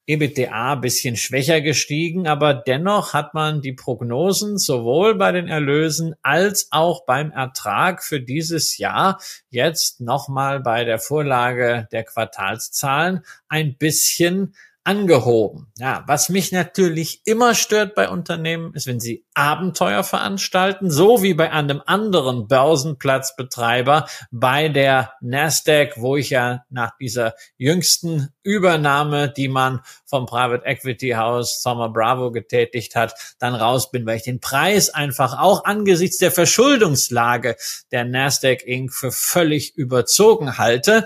[0.08, 6.68] EBITDA bisschen schwächer gestiegen, aber dennoch hat man die Prognosen sowohl bei den Erlösen als
[6.72, 14.56] auch beim Ertrag für dieses Jahr jetzt nochmal bei der Vorlage der Quartalszahlen ein bisschen
[14.84, 15.72] angehoben.
[15.78, 21.36] Ja, was mich natürlich immer stört bei Unternehmen ist, wenn sie Abenteuer veranstalten, so wie
[21.36, 29.48] bei einem anderen Börsenplatzbetreiber bei der Nasdaq, wo ich ja nach dieser jüngsten Übernahme, die
[29.48, 34.40] man vom Private Equity House Summer Bravo getätigt hat, dann raus bin, weil ich den
[34.40, 37.56] Preis einfach auch angesichts der Verschuldungslage
[37.92, 38.94] der Nasdaq Inc.
[38.94, 41.06] für völlig überzogen halte.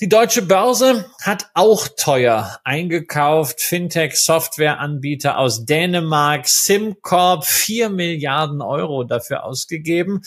[0.00, 3.60] Die deutsche Börse hat auch teuer eingekauft.
[3.60, 10.22] Fintech-Softwareanbieter aus Dänemark, SimCorp, vier Milliarden Euro dafür ausgegeben.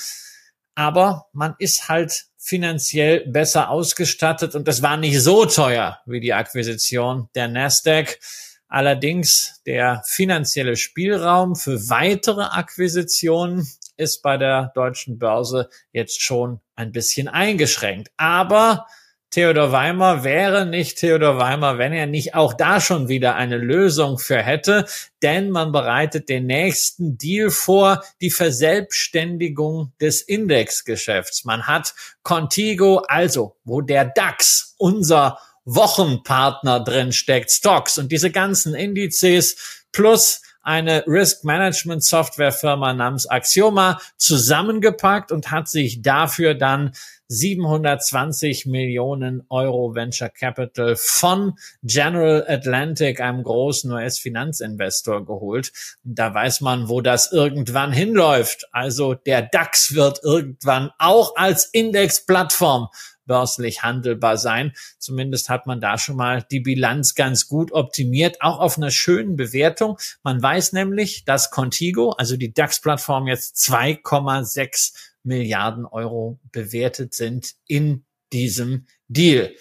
[0.76, 6.34] Aber man ist halt finanziell besser ausgestattet und es war nicht so teuer wie die
[6.34, 8.20] Akquisition der Nasdaq.
[8.68, 16.92] Allerdings der finanzielle Spielraum für weitere Akquisitionen ist bei der deutschen Börse jetzt schon ein
[16.92, 18.12] bisschen eingeschränkt.
[18.18, 18.86] Aber
[19.32, 24.18] Theodor Weimer wäre nicht Theodor Weimer, wenn er nicht auch da schon wieder eine Lösung
[24.18, 24.86] für hätte,
[25.22, 31.44] denn man bereitet den nächsten Deal vor, die Verselbstständigung des Indexgeschäfts.
[31.44, 38.76] Man hat Contigo, also wo der DAX, unser Wochenpartner drin steckt, Stocks und diese ganzen
[38.76, 46.92] Indizes plus eine Risk Management Software Firma namens Axioma zusammengepackt und hat sich dafür dann
[47.28, 55.72] 720 Millionen Euro Venture Capital von General Atlantic, einem großen US-Finanzinvestor, geholt.
[56.04, 58.68] Da weiß man, wo das irgendwann hinläuft.
[58.72, 62.90] Also der DAX wird irgendwann auch als Indexplattform
[63.26, 64.74] börslich handelbar sein.
[64.98, 69.36] Zumindest hat man da schon mal die Bilanz ganz gut optimiert, auch auf einer schönen
[69.36, 69.98] Bewertung.
[70.24, 78.06] Man weiß nämlich, dass Contigo, also die DAX-Plattform, jetzt 2,6 Milliarden Euro bewertet sind in
[78.32, 79.54] diesem Deal.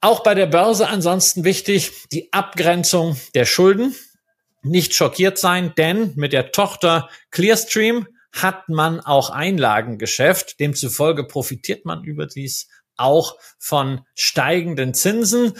[0.00, 3.94] Auch bei der Börse ansonsten wichtig, die Abgrenzung der Schulden.
[4.62, 10.60] Nicht schockiert sein, denn mit der Tochter Clearstream hat man auch Einlagengeschäft.
[10.60, 12.68] Demzufolge profitiert man überdies
[13.00, 15.54] auch von steigenden Zinsen,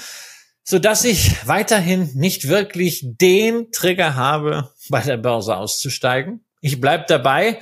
[0.62, 6.44] so dass ich weiterhin nicht wirklich den Trigger habe, bei der Börse auszusteigen.
[6.61, 7.61] Ich bleib dabei.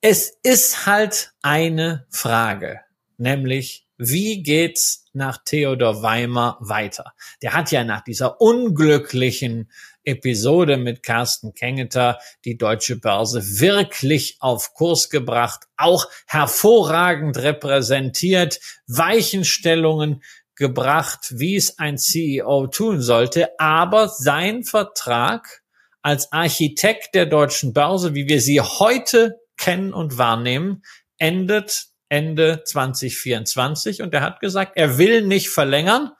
[0.00, 2.80] Es ist halt eine Frage,
[3.16, 7.14] nämlich wie geht's nach Theodor Weimer weiter?
[7.40, 9.70] Der hat ja nach dieser unglücklichen
[10.06, 20.22] Episode mit Carsten Kengeter die deutsche Börse wirklich auf Kurs gebracht, auch hervorragend repräsentiert, Weichenstellungen
[20.54, 25.62] gebracht, wie es ein CEO tun sollte, aber sein Vertrag
[26.02, 30.82] als Architekt der deutschen Börse, wie wir sie heute kennen und wahrnehmen,
[31.18, 36.12] endet Ende 2024 und er hat gesagt, er will nicht verlängern,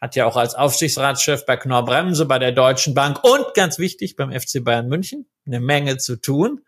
[0.00, 4.16] hat ja auch als Aufsichtsratschef bei Knorr Bremse, bei der Deutschen Bank und ganz wichtig
[4.16, 6.64] beim FC Bayern München eine Menge zu tun.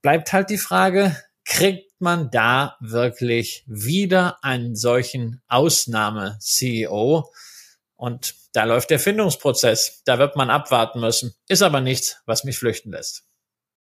[0.00, 7.32] Bleibt halt die Frage, kriegt man da wirklich wieder einen solchen Ausnahme-CEO?
[7.96, 10.02] Und da läuft der Findungsprozess.
[10.04, 11.34] Da wird man abwarten müssen.
[11.48, 13.25] Ist aber nichts, was mich flüchten lässt.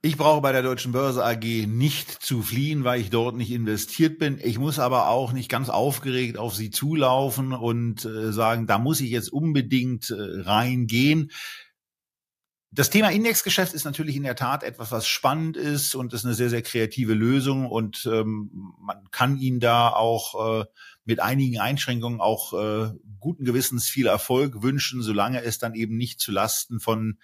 [0.06, 4.20] Ich brauche bei der Deutschen Börse AG nicht zu fliehen, weil ich dort nicht investiert
[4.20, 4.40] bin.
[4.40, 9.02] Ich muss aber auch nicht ganz aufgeregt auf sie zulaufen und äh, sagen, da muss
[9.02, 11.32] ich jetzt unbedingt äh, reingehen.
[12.70, 16.36] Das Thema Indexgeschäft ist natürlich in der Tat etwas, was spannend ist und ist eine
[16.36, 20.66] sehr, sehr kreative Lösung und ähm, man kann ihnen da auch äh,
[21.04, 26.20] mit einigen Einschränkungen auch äh, guten Gewissens viel Erfolg wünschen, solange es dann eben nicht
[26.20, 27.18] zu Lasten von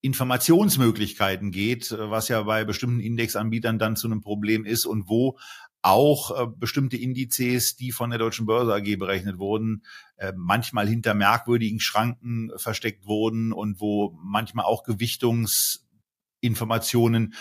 [0.00, 5.38] Informationsmöglichkeiten geht, äh, was ja bei bestimmten Indexanbietern dann zu einem Problem ist und wo
[5.82, 9.84] auch äh, bestimmte Indizes, die von der Deutschen Börse AG berechnet wurden,
[10.16, 17.34] äh, manchmal hinter merkwürdigen Schranken versteckt wurden und wo manchmal auch Gewichtungsinformationen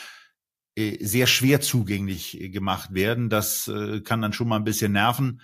[0.99, 3.29] sehr schwer zugänglich gemacht werden.
[3.29, 3.67] Das
[4.03, 5.41] kann dann schon mal ein bisschen nerven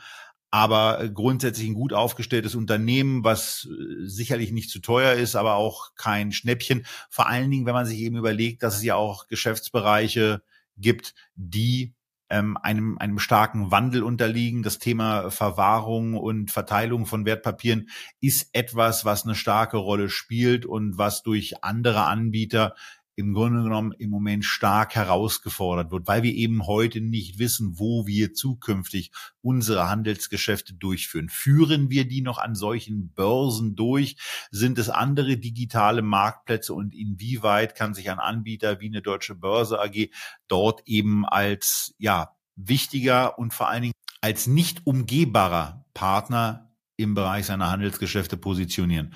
[0.54, 5.96] aber grundsätzlich ein gut aufgestelltes Unternehmen, was äh, sicherlich nicht zu teuer ist, aber auch
[5.96, 6.86] kein Schnäppchen.
[7.10, 10.44] Vor allen Dingen, wenn man sich eben überlegt, dass es ja auch Geschäftsbereiche
[10.78, 11.96] gibt, die
[12.30, 14.62] ähm, einem, einem starken Wandel unterliegen.
[14.62, 17.90] Das Thema Verwahrung und Verteilung von Wertpapieren
[18.22, 22.76] ist etwas, was eine starke Rolle spielt und was durch andere Anbieter
[23.16, 28.08] im Grunde genommen im Moment stark herausgefordert wird, weil wir eben heute nicht wissen, wo
[28.08, 31.30] wir zukünftig unsere Handelsgeschäfte durchführen.
[31.30, 34.18] Führen wir die noch an solchen Börsen durch?
[34.52, 39.80] Sind es andere digitale Marktplätze und inwieweit kann sich ein Anbieter wie eine deutsche Börse
[39.80, 40.10] AG
[40.48, 47.46] dort eben als, ja, wichtiger und vor allen Dingen als nicht umgehbarer Partner im Bereich
[47.46, 49.14] seiner Handelsgeschäfte positionieren?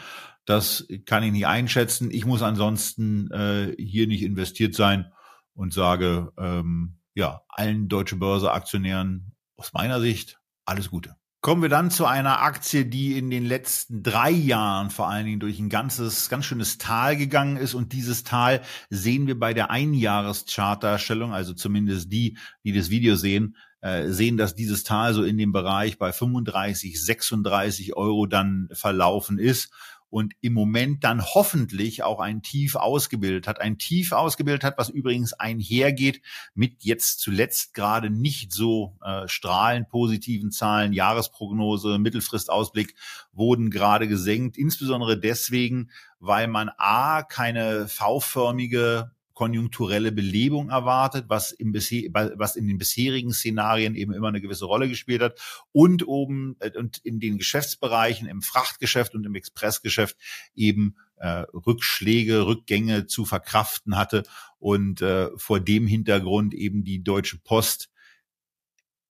[0.48, 2.10] Das kann ich nicht einschätzen.
[2.10, 5.12] Ich muss ansonsten äh, hier nicht investiert sein
[5.54, 11.18] und sage, ähm, ja, allen Deutsche Börse Aktionären aus meiner Sicht alles Gute.
[11.42, 15.42] Kommen wir dann zu einer Aktie, die in den letzten drei Jahren vor allen Dingen
[15.42, 17.74] durch ein ganzes, ganz schönes Tal gegangen ist.
[17.74, 23.58] Und dieses Tal sehen wir bei der Einjahreschartdarstellung, also zumindest die, die das Video sehen,
[23.82, 29.40] äh, sehen, dass dieses Tal so in dem Bereich bei 35, 36 Euro dann verlaufen
[29.40, 29.72] ist
[30.10, 33.60] und im Moment dann hoffentlich auch ein Tief ausgebildet hat.
[33.60, 36.22] Ein Tief ausgebildet hat, was übrigens einhergeht
[36.54, 40.94] mit jetzt zuletzt gerade nicht so äh, strahlend positiven Zahlen.
[40.94, 42.96] Jahresprognose, Mittelfristausblick
[43.34, 51.72] wurden gerade gesenkt, insbesondere deswegen, weil man A, keine V-förmige konjunkturelle Belebung erwartet, was, im
[51.72, 55.40] was in den bisherigen Szenarien eben immer eine gewisse Rolle gespielt hat.
[55.72, 60.18] Und oben äh, und in den Geschäftsbereichen im Frachtgeschäft und im Expressgeschäft
[60.56, 64.24] eben äh, Rückschläge, Rückgänge zu verkraften hatte
[64.58, 67.92] und äh, vor dem Hintergrund eben die Deutsche Post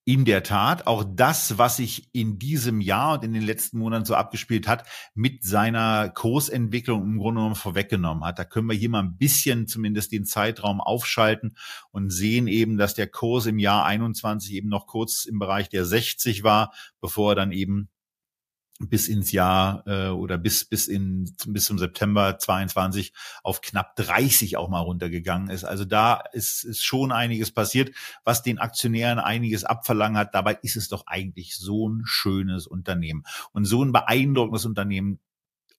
[0.07, 4.05] in der Tat auch das, was sich in diesem Jahr und in den letzten Monaten
[4.05, 8.39] so abgespielt hat, mit seiner Kursentwicklung im Grunde genommen vorweggenommen hat.
[8.39, 11.57] Da können wir hier mal ein bisschen zumindest den Zeitraum aufschalten
[11.91, 15.83] und sehen eben, dass der Kurs im Jahr 21 eben noch kurz im Bereich der
[15.83, 17.89] 60 war, bevor er dann eben
[18.79, 23.13] bis ins Jahr äh, oder bis bis in bis zum September 22
[23.43, 25.63] auf knapp 30 auch mal runtergegangen ist.
[25.63, 27.91] Also da ist, ist schon einiges passiert,
[28.23, 30.35] was den Aktionären einiges abverlangen hat.
[30.35, 35.19] Dabei ist es doch eigentlich so ein schönes Unternehmen und so ein beeindruckendes Unternehmen.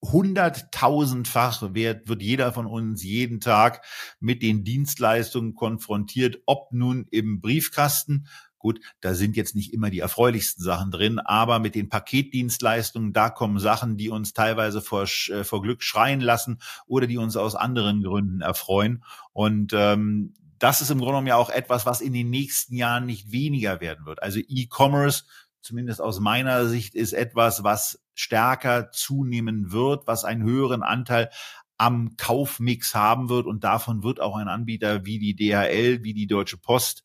[0.01, 3.84] Hunderttausendfach wird, wird jeder von uns jeden Tag
[4.20, 8.28] mit den Dienstleistungen konfrontiert, ob nun im Briefkasten
[8.59, 13.30] Gut, da sind jetzt nicht immer die erfreulichsten Sachen drin, aber mit den Paketdienstleistungen, da
[13.30, 17.54] kommen Sachen, die uns teilweise vor, äh, vor Glück schreien lassen oder die uns aus
[17.54, 19.04] anderen Gründen erfreuen.
[19.32, 23.06] Und ähm, das ist im Grunde genommen ja auch etwas, was in den nächsten Jahren
[23.06, 24.22] nicht weniger werden wird.
[24.22, 25.24] Also E-Commerce,
[25.61, 31.30] zumindest aus meiner Sicht, ist etwas, was stärker zunehmen wird, was einen höheren Anteil
[31.76, 36.26] am Kaufmix haben wird und davon wird auch ein Anbieter wie die DHL, wie die
[36.26, 37.04] Deutsche Post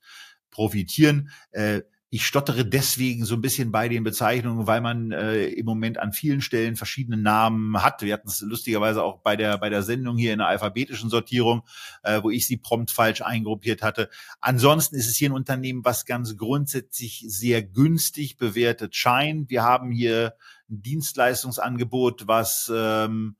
[0.53, 1.29] profitieren.
[1.51, 1.81] Äh,
[2.13, 6.13] ich stottere deswegen so ein bisschen bei den Bezeichnungen, weil man äh, im Moment an
[6.13, 8.03] vielen Stellen verschiedene Namen hat.
[8.03, 11.63] Wir hatten es lustigerweise auch bei der bei der Sendung hier in der alphabetischen Sortierung,
[12.03, 14.11] äh, wo ich sie prompt falsch eingruppiert hatte.
[14.41, 19.49] Ansonsten ist es hier ein Unternehmen, was ganz grundsätzlich sehr günstig bewertet scheint.
[19.49, 20.35] Wir haben hier
[20.69, 23.37] ein Dienstleistungsangebot, was ähm,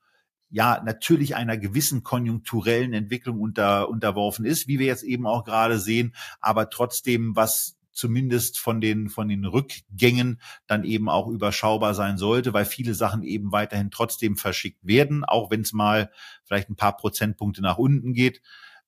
[0.54, 5.80] ja natürlich einer gewissen konjunkturellen Entwicklung unter, unterworfen ist, wie wir jetzt eben auch gerade
[5.80, 12.20] sehen, aber trotzdem, was zumindest von den, von den Rückgängen dann eben auch überschaubar sein
[12.20, 16.12] sollte, weil viele Sachen eben weiterhin trotzdem verschickt werden, auch wenn es mal
[16.43, 18.41] vielleicht ein paar Prozentpunkte nach unten geht.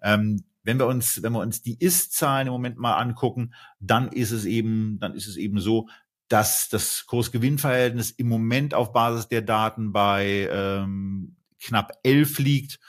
[0.03, 4.31] Ähm, wenn wir uns, wenn wir uns die Ist-Zahlen im Moment mal angucken, dann ist
[4.31, 5.87] es eben, dann ist es eben so,
[6.27, 12.79] dass das Kursgewinnverhältnis im Moment auf Basis der Daten bei ähm, knapp elf liegt,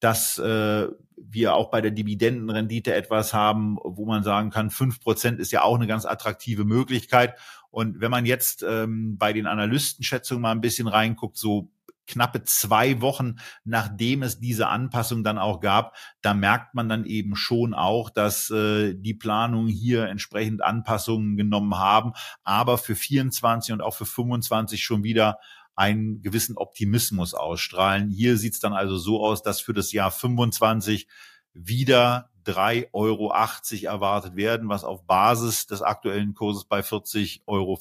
[0.00, 5.40] dass äh, wir auch bei der Dividendenrendite etwas haben, wo man sagen kann, fünf Prozent
[5.40, 7.34] ist ja auch eine ganz attraktive Möglichkeit.
[7.70, 11.70] Und wenn man jetzt ähm, bei den Analystenschätzungen mal ein bisschen reinguckt, so
[12.06, 17.36] knappe zwei Wochen, nachdem es diese Anpassung dann auch gab, da merkt man dann eben
[17.36, 22.12] schon auch, dass äh, die Planungen hier entsprechend Anpassungen genommen haben,
[22.44, 25.38] aber für 24 und auch für 25 schon wieder
[25.76, 28.10] einen gewissen Optimismus ausstrahlen.
[28.10, 31.06] Hier sieht es dann also so aus, dass für das Jahr 25
[31.52, 37.78] wieder 3,80 Euro erwartet werden, was auf Basis des aktuellen Kurses bei 40,50 Euro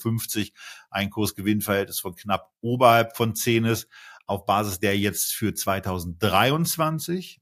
[0.90, 3.88] ein Kursgewinnverhältnis von knapp oberhalb von 10 ist.
[4.28, 7.42] Auf Basis der jetzt für 2023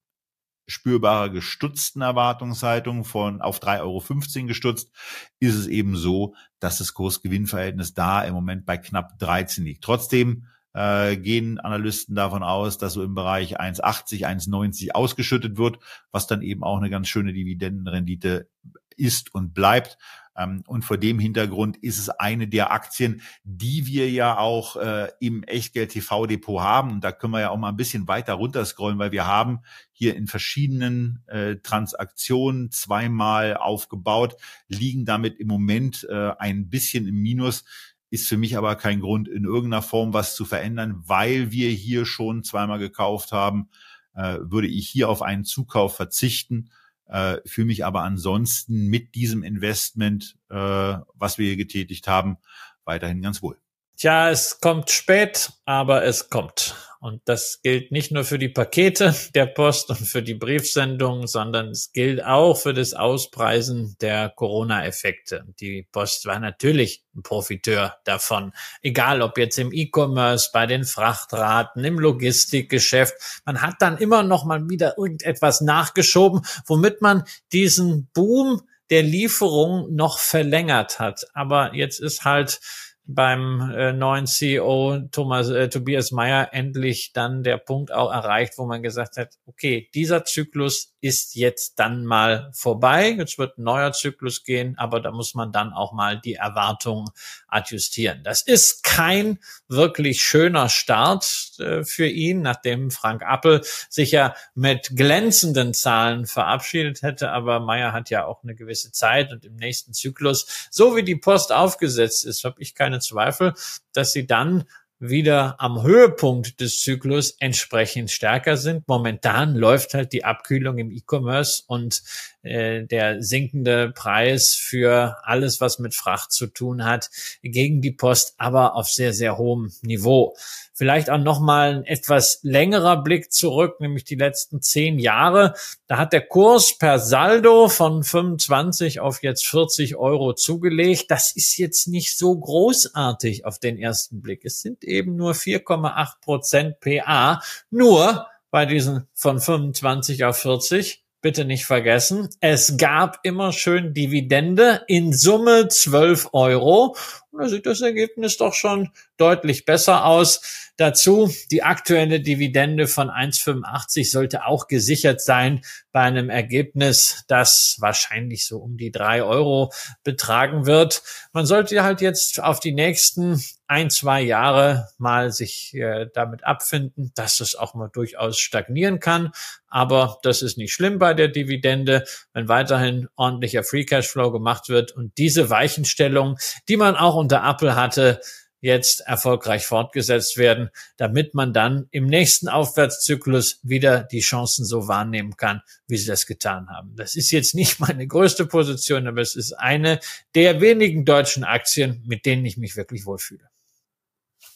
[0.67, 4.91] spürbarer gestutzten Erwartungshaltung von auf 3,15 Euro gestutzt,
[5.39, 9.83] ist es eben so, dass das Kursgewinnverhältnis da im Moment bei knapp 13 liegt.
[9.83, 15.79] Trotzdem äh, gehen Analysten davon aus, dass so im Bereich 1,80, 1,90 ausgeschüttet wird,
[16.11, 18.49] was dann eben auch eine ganz schöne Dividendenrendite
[18.97, 19.97] ist und bleibt.
[20.35, 25.09] Ähm, und vor dem Hintergrund ist es eine der Aktien, die wir ja auch äh,
[25.19, 26.91] im Echtgeld TV Depot haben.
[26.91, 29.59] Und da können wir ja auch mal ein bisschen weiter runterscrollen, weil wir haben
[29.91, 34.35] hier in verschiedenen äh, Transaktionen zweimal aufgebaut,
[34.67, 37.63] liegen damit im Moment äh, ein bisschen im Minus
[38.09, 42.05] ist für mich aber kein Grund, in irgendeiner Form was zu verändern, weil wir hier
[42.05, 43.69] schon zweimal gekauft haben,
[44.13, 46.69] äh, würde ich hier auf einen Zukauf verzichten
[47.07, 52.37] äh, fühle mich aber ansonsten mit diesem Investment, äh, was wir hier getätigt haben,
[52.85, 53.57] weiterhin ganz wohl.
[53.97, 56.75] Tja, es kommt spät, aber es kommt.
[57.03, 61.67] Und das gilt nicht nur für die Pakete der Post und für die Briefsendungen, sondern
[61.67, 65.43] es gilt auch für das Auspreisen der Corona-Effekte.
[65.59, 68.53] Die Post war natürlich ein Profiteur davon.
[68.81, 73.15] Egal ob jetzt im E-Commerce, bei den Frachtraten, im Logistikgeschäft.
[73.43, 79.93] Man hat dann immer noch mal wieder irgendetwas nachgeschoben, womit man diesen Boom der Lieferung
[79.93, 81.25] noch verlängert hat.
[81.33, 82.61] Aber jetzt ist halt
[83.05, 88.65] beim äh, neuen CEO Thomas äh, Tobias Meyer endlich dann der Punkt auch erreicht, wo
[88.65, 93.09] man gesagt hat, okay, dieser Zyklus ist jetzt dann mal vorbei.
[93.17, 97.09] Jetzt wird ein neuer Zyklus gehen, aber da muss man dann auch mal die Erwartungen
[97.49, 98.23] adjustieren.
[98.23, 101.25] Das ist kein wirklich schöner Start
[101.59, 107.31] äh, für ihn, nachdem Frank Appel sich ja mit glänzenden Zahlen verabschiedet hätte.
[107.31, 111.17] Aber Meyer hat ja auch eine gewisse Zeit und im nächsten Zyklus, so wie die
[111.17, 113.53] Post aufgesetzt ist, habe ich keine Zweifel,
[113.93, 114.65] dass sie dann
[115.09, 118.87] wieder am Höhepunkt des Zyklus entsprechend stärker sind.
[118.87, 122.01] Momentan läuft halt die Abkühlung im E-Commerce und
[122.41, 127.09] äh, der sinkende Preis für alles, was mit Fracht zu tun hat,
[127.41, 130.35] gegen die Post, aber auf sehr, sehr hohem Niveau.
[130.75, 135.53] Vielleicht auch nochmal ein etwas längerer Blick zurück, nämlich die letzten zehn Jahre.
[135.85, 141.11] Da hat der Kurs per Saldo von 25 auf jetzt 40 Euro zugelegt.
[141.11, 144.45] Das ist jetzt nicht so großartig auf den ersten Blick.
[144.45, 147.41] Es sind eben nur 4,8 Prozent PA.
[147.69, 154.83] Nur bei diesen von 25 auf 40 bitte nicht vergessen, es gab immer schön Dividende
[154.87, 156.95] in Summe 12 Euro.
[157.35, 160.69] Da sieht das Ergebnis doch schon deutlich besser aus.
[160.77, 165.61] Dazu die aktuelle Dividende von 1,85 sollte auch gesichert sein
[165.91, 169.71] bei einem Ergebnis, das wahrscheinlich so um die drei Euro
[170.03, 171.01] betragen wird.
[171.31, 177.11] Man sollte halt jetzt auf die nächsten ein, zwei Jahre mal sich äh, damit abfinden,
[177.15, 179.31] dass es auch mal durchaus stagnieren kann.
[179.67, 182.03] Aber das ist nicht schlimm bei der Dividende,
[182.33, 186.37] wenn weiterhin ordentlicher Free Cashflow gemacht wird und diese Weichenstellung,
[186.69, 188.19] die man auch unter Apple hatte,
[188.59, 195.35] jetzt erfolgreich fortgesetzt werden, damit man dann im nächsten Aufwärtszyklus wieder die Chancen so wahrnehmen
[195.35, 196.95] kann, wie sie das getan haben.
[196.95, 199.99] Das ist jetzt nicht meine größte Position, aber es ist eine
[200.33, 203.49] der wenigen deutschen Aktien, mit denen ich mich wirklich wohlfühle.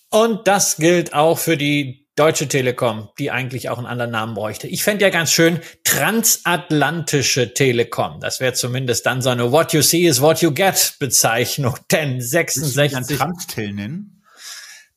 [0.09, 4.68] Und das gilt auch für die Deutsche Telekom, die eigentlich auch einen anderen Namen bräuchte.
[4.68, 8.20] Ich fände ja ganz schön transatlantische Telekom.
[8.20, 11.76] Das wäre zumindest dann so eine What you see is what you get Bezeichnung.
[11.91, 13.18] Denn 66.
[13.18, 14.16] Transtel nennen?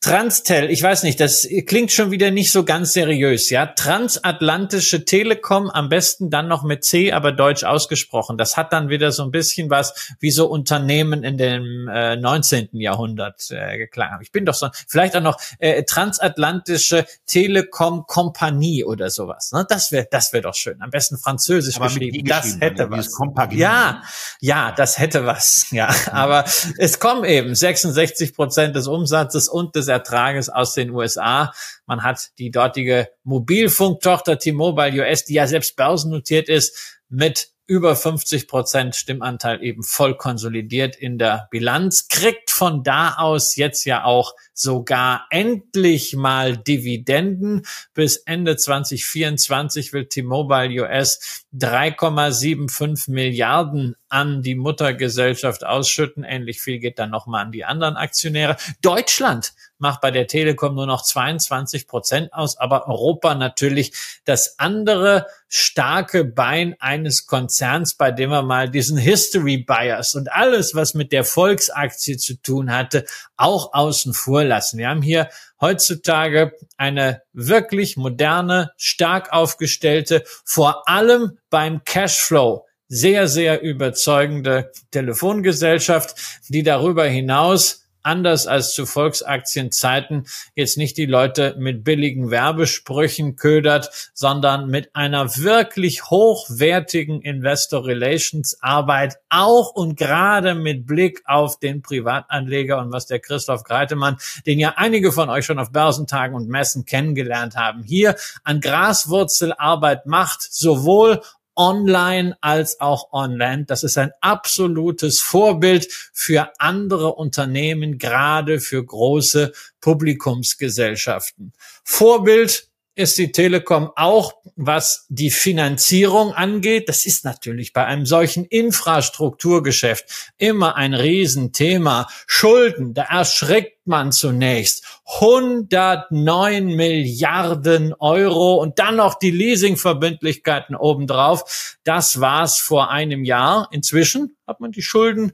[0.02, 3.66] Transtel, ich weiß nicht, das klingt schon wieder nicht so ganz seriös, ja.
[3.66, 8.38] Transatlantische Telekom, am besten dann noch mit C, aber deutsch ausgesprochen.
[8.38, 12.70] Das hat dann wieder so ein bisschen was wie so Unternehmen in dem äh, 19.
[12.72, 14.22] Jahrhundert äh, geklagt.
[14.22, 19.52] Ich bin doch so, vielleicht auch noch äh, Transatlantische Telekom Kompanie oder sowas.
[19.52, 19.66] Ne?
[19.68, 20.80] Das wäre, das wäre doch schön.
[20.80, 22.24] Am besten französisch aber geschrieben.
[22.26, 23.10] Das hätte ja, was.
[23.50, 24.02] Ja,
[24.40, 25.66] ja, das hätte was.
[25.72, 26.44] Ja, aber
[26.78, 31.52] es kommen eben 66 Prozent des Umsatzes und des Ertrages aus den USA.
[31.86, 38.48] Man hat die dortige Mobilfunktochter T-Mobile US, die ja selbst börsennotiert ist, mit über 50
[38.48, 44.34] Prozent Stimmanteil eben voll konsolidiert in der Bilanz, kriegt von da aus jetzt ja auch
[44.60, 47.62] sogar endlich mal Dividenden.
[47.94, 56.24] Bis Ende 2024 will T-Mobile US 3,75 Milliarden an die Muttergesellschaft ausschütten.
[56.24, 58.56] Ähnlich viel geht dann nochmal an die anderen Aktionäre.
[58.82, 63.92] Deutschland macht bei der Telekom nur noch 22 Prozent aus, aber Europa natürlich
[64.24, 70.74] das andere starke Bein eines Konzerns, bei dem er mal diesen History Bias und alles,
[70.74, 73.04] was mit der Volksaktie zu tun hatte,
[73.36, 74.78] auch außen vor lassen.
[74.78, 75.30] Wir haben hier
[75.60, 86.64] heutzutage eine wirklich moderne, stark aufgestellte, vor allem beim Cashflow sehr, sehr überzeugende Telefongesellschaft, die
[86.64, 94.68] darüber hinaus anders als zu Volksaktienzeiten jetzt nicht die Leute mit billigen Werbesprüchen ködert, sondern
[94.68, 102.78] mit einer wirklich hochwertigen Investor Relations Arbeit, auch und gerade mit Blick auf den Privatanleger
[102.78, 106.84] und was der Christoph Greitemann, den ja einige von euch schon auf Börsentagen und Messen
[106.84, 111.20] kennengelernt haben, hier an Graswurzelarbeit macht, sowohl
[111.60, 113.66] online als auch online.
[113.66, 119.52] Das ist ein absolutes Vorbild für andere Unternehmen, gerade für große
[119.82, 121.52] Publikumsgesellschaften.
[121.84, 122.69] Vorbild
[123.00, 126.88] ist die Telekom auch, was die Finanzierung angeht.
[126.88, 132.06] Das ist natürlich bei einem solchen Infrastrukturgeschäft immer ein Riesenthema.
[132.26, 134.84] Schulden, da erschrickt man zunächst.
[135.20, 141.78] 109 Milliarden Euro und dann noch die Leasingverbindlichkeiten obendrauf.
[141.82, 143.68] Das war's vor einem Jahr.
[143.72, 145.32] Inzwischen hat man die Schulden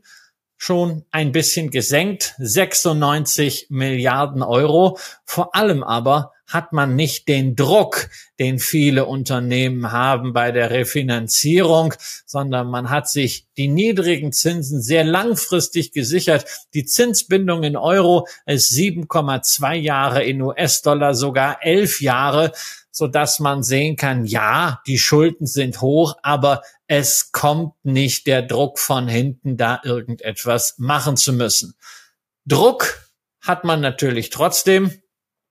[0.56, 4.98] schon ein bisschen gesenkt, 96 Milliarden Euro.
[5.24, 11.94] Vor allem aber hat man nicht den Druck, den viele Unternehmen haben bei der Refinanzierung,
[12.24, 16.46] sondern man hat sich die niedrigen Zinsen sehr langfristig gesichert.
[16.74, 22.52] Die Zinsbindung in Euro ist 7,2 Jahre, in US-Dollar sogar 11 Jahre
[22.96, 28.40] so dass man sehen kann, ja, die Schulden sind hoch, aber es kommt nicht der
[28.40, 31.74] Druck von hinten, da irgendetwas machen zu müssen.
[32.46, 33.06] Druck
[33.42, 35.02] hat man natürlich trotzdem.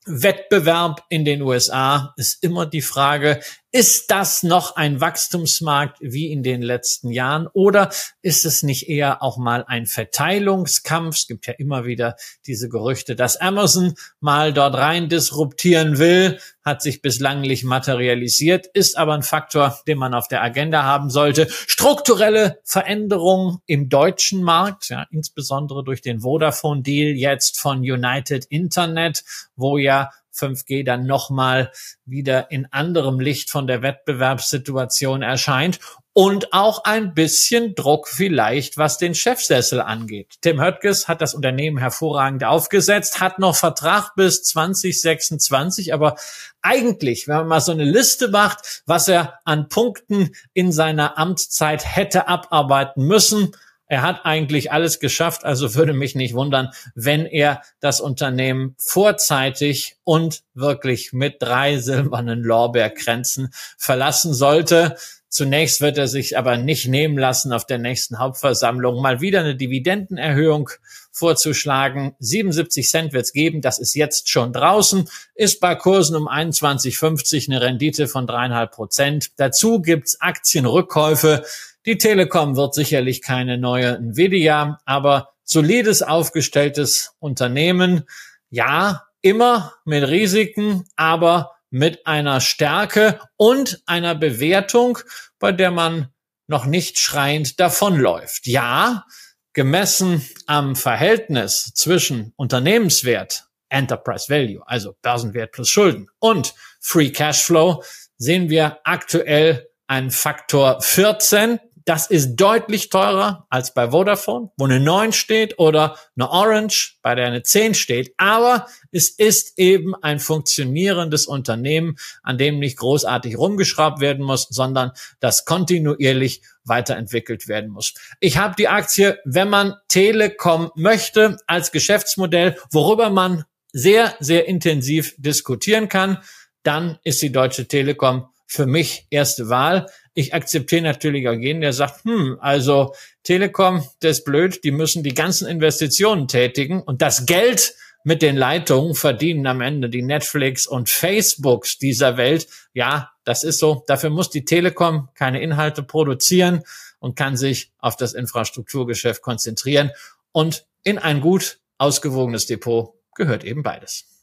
[0.06, 3.42] Wettbewerb in den USA ist immer die Frage,
[3.76, 7.90] ist das noch ein Wachstumsmarkt wie in den letzten Jahren oder
[8.22, 11.18] ist es nicht eher auch mal ein Verteilungskampf?
[11.18, 12.16] Es gibt ja immer wieder
[12.48, 18.98] diese Gerüchte, dass Amazon mal dort rein disruptieren will, hat sich bislang nicht materialisiert, ist
[18.98, 21.50] aber ein Faktor, den man auf der Agenda haben sollte.
[21.50, 29.26] Strukturelle Veränderungen im deutschen Markt, ja, insbesondere durch den Vodafone-Deal jetzt von United Internet,
[29.58, 31.72] wo ja 5G dann nochmal
[32.06, 35.80] wieder in anderem Licht von der Wettbewerbssituation erscheint
[36.18, 40.36] und auch ein bisschen Druck vielleicht, was den Chefsessel angeht.
[40.40, 46.16] Tim Höttges hat das Unternehmen hervorragend aufgesetzt, hat noch Vertrag bis 2026, aber
[46.62, 51.86] eigentlich, wenn man mal so eine Liste macht, was er an Punkten in seiner Amtszeit
[51.86, 53.52] hätte abarbeiten müssen,
[53.88, 59.98] er hat eigentlich alles geschafft, also würde mich nicht wundern, wenn er das Unternehmen vorzeitig
[60.04, 64.96] und wirklich mit drei silbernen Lorbeerkränzen verlassen sollte.
[65.30, 69.56] Zunächst wird er sich aber nicht nehmen lassen, auf der nächsten Hauptversammlung mal wieder eine
[69.56, 70.70] Dividendenerhöhung
[71.12, 72.16] vorzuschlagen.
[72.20, 77.50] 77 Cent wird es geben, das ist jetzt schon draußen, ist bei Kursen um 21,50
[77.50, 79.32] eine Rendite von dreieinhalb Prozent.
[79.36, 81.44] Dazu gibt's Aktienrückkäufe
[81.86, 88.06] die Telekom wird sicherlich keine neue Nvidia, aber solides aufgestelltes Unternehmen.
[88.50, 95.00] Ja, immer mit Risiken, aber mit einer Stärke und einer Bewertung,
[95.40, 96.10] bei der man
[96.48, 98.48] noch nicht schreiend davonläuft.
[98.48, 99.06] Ja,
[99.54, 107.84] gemessen am Verhältnis zwischen Unternehmenswert, Enterprise Value, also Börsenwert plus Schulden und Free Cashflow,
[108.18, 111.60] sehen wir aktuell einen Faktor 14.
[111.86, 117.14] Das ist deutlich teurer als bei Vodafone, wo eine 9 steht oder eine Orange, bei
[117.14, 118.16] der eine 10 steht.
[118.18, 124.94] Aber es ist eben ein funktionierendes Unternehmen, an dem nicht großartig rumgeschraubt werden muss, sondern
[125.20, 127.94] das kontinuierlich weiterentwickelt werden muss.
[128.20, 135.14] Ich habe die Aktie, wenn man Telekom möchte, als Geschäftsmodell, worüber man sehr, sehr intensiv
[135.18, 136.18] diskutieren kann,
[136.64, 139.88] dann ist die Deutsche Telekom für mich erste Wahl.
[140.16, 145.04] Ich akzeptiere natürlich auch jeden, der sagt, hm, also Telekom, das ist blöd, die müssen
[145.04, 150.68] die ganzen Investitionen tätigen und das Geld mit den Leitungen verdienen am Ende die Netflix
[150.68, 152.48] und Facebooks dieser Welt.
[152.74, 153.84] Ja, das ist so.
[153.88, 156.64] Dafür muss die Telekom keine Inhalte produzieren
[157.00, 159.92] und kann sich auf das Infrastrukturgeschäft konzentrieren.
[160.32, 164.15] Und in ein gut ausgewogenes Depot gehört eben beides.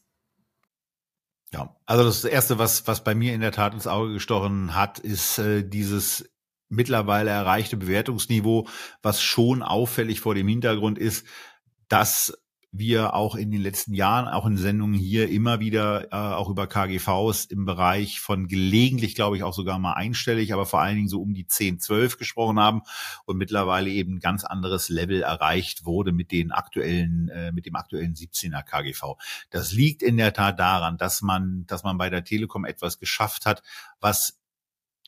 [1.53, 4.99] Ja, also das erste, was, was bei mir in der Tat ins Auge gestochen hat,
[4.99, 6.31] ist äh, dieses
[6.71, 8.67] mittlerweile erreichte Bewertungsniveau,
[9.03, 11.27] was schon auffällig vor dem Hintergrund ist,
[11.89, 12.42] dass
[12.75, 16.67] wir auch in den letzten Jahren, auch in Sendungen hier immer wieder äh, auch über
[16.67, 21.09] KGVs im Bereich von gelegentlich, glaube ich, auch sogar mal einstellig, aber vor allen Dingen
[21.09, 22.81] so um die 10, 12 gesprochen haben
[23.27, 27.77] und mittlerweile eben ein ganz anderes Level erreicht wurde mit den aktuellen, äh, mit dem
[27.77, 29.17] aktuellen 17er KGV.
[29.51, 33.45] Das liegt in der Tat daran, dass man, dass man bei der Telekom etwas geschafft
[33.45, 33.63] hat,
[34.01, 34.39] was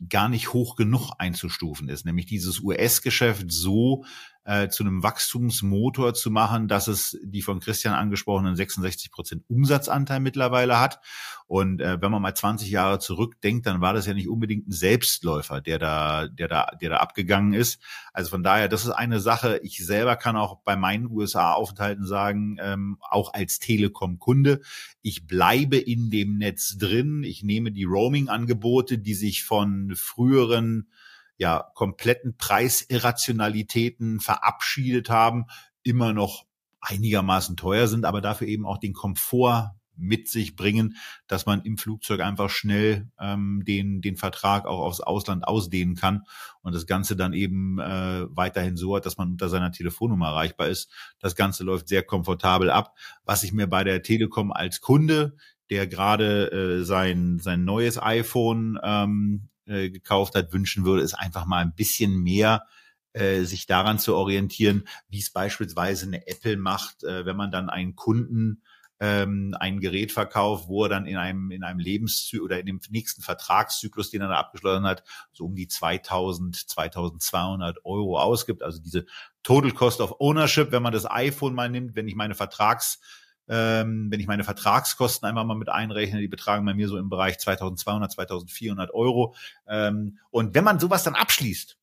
[0.08, 4.04] gar nicht hoch genug einzustufen ist, nämlich dieses US-Geschäft so
[4.44, 10.20] äh, zu einem Wachstumsmotor zu machen, dass es die von Christian angesprochenen 66 Prozent Umsatzanteil
[10.20, 11.00] mittlerweile hat.
[11.46, 14.72] Und äh, wenn man mal 20 Jahre zurückdenkt, dann war das ja nicht unbedingt ein
[14.72, 17.80] Selbstläufer, der da, der da, der da abgegangen ist.
[18.12, 19.60] Also von daher, das ist eine Sache.
[19.62, 24.60] Ich selber kann auch bei meinen USA-Aufenthalten sagen, ähm, auch als Telekom-Kunde,
[25.02, 27.24] ich bleibe in dem Netz drin.
[27.24, 30.88] Ich nehme die Roaming-Angebote, die sich von früheren
[31.36, 35.46] ja kompletten Preisirrationalitäten verabschiedet haben,
[35.82, 36.44] immer noch
[36.80, 41.78] einigermaßen teuer sind, aber dafür eben auch den Komfort mit sich bringen, dass man im
[41.78, 46.24] Flugzeug einfach schnell ähm, den, den Vertrag auch aufs Ausland ausdehnen kann
[46.62, 50.68] und das Ganze dann eben äh, weiterhin so hat, dass man unter seiner Telefonnummer erreichbar
[50.68, 50.90] ist.
[51.20, 52.94] Das Ganze läuft sehr komfortabel ab.
[53.24, 55.36] Was ich mir bei der Telekom als Kunde,
[55.70, 61.46] der gerade äh, sein, sein neues iPhone ähm, äh, gekauft hat, wünschen würde, ist einfach
[61.46, 62.66] mal ein bisschen mehr
[63.12, 67.70] äh, sich daran zu orientieren, wie es beispielsweise eine Apple macht, äh, wenn man dann
[67.70, 68.62] einen Kunden
[69.00, 72.80] ähm, ein Gerät verkauft, wo er dann in einem in einem Lebenszyklus oder in dem
[72.90, 75.02] nächsten Vertragszyklus, den er da abgeschlossen hat,
[75.32, 78.62] so um die 2000 2200 Euro ausgibt.
[78.62, 79.06] Also diese
[79.42, 83.00] Total Cost of Ownership, wenn man das iPhone mal nimmt, wenn ich meine Vertrags
[83.48, 87.10] ähm, wenn ich meine Vertragskosten einmal mal mit einrechne, die betragen bei mir so im
[87.10, 89.34] Bereich 2200, 2400 Euro.
[89.66, 91.76] Ähm, und wenn man sowas dann abschließt,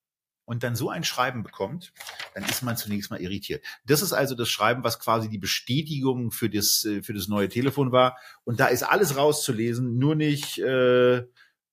[0.52, 1.94] und dann so ein Schreiben bekommt,
[2.34, 3.64] dann ist man zunächst mal irritiert.
[3.86, 7.48] Das ist also das Schreiben, was quasi die Bestätigung für das, äh, für das neue
[7.48, 8.18] Telefon war.
[8.44, 11.26] Und da ist alles rauszulesen, nur nicht, äh,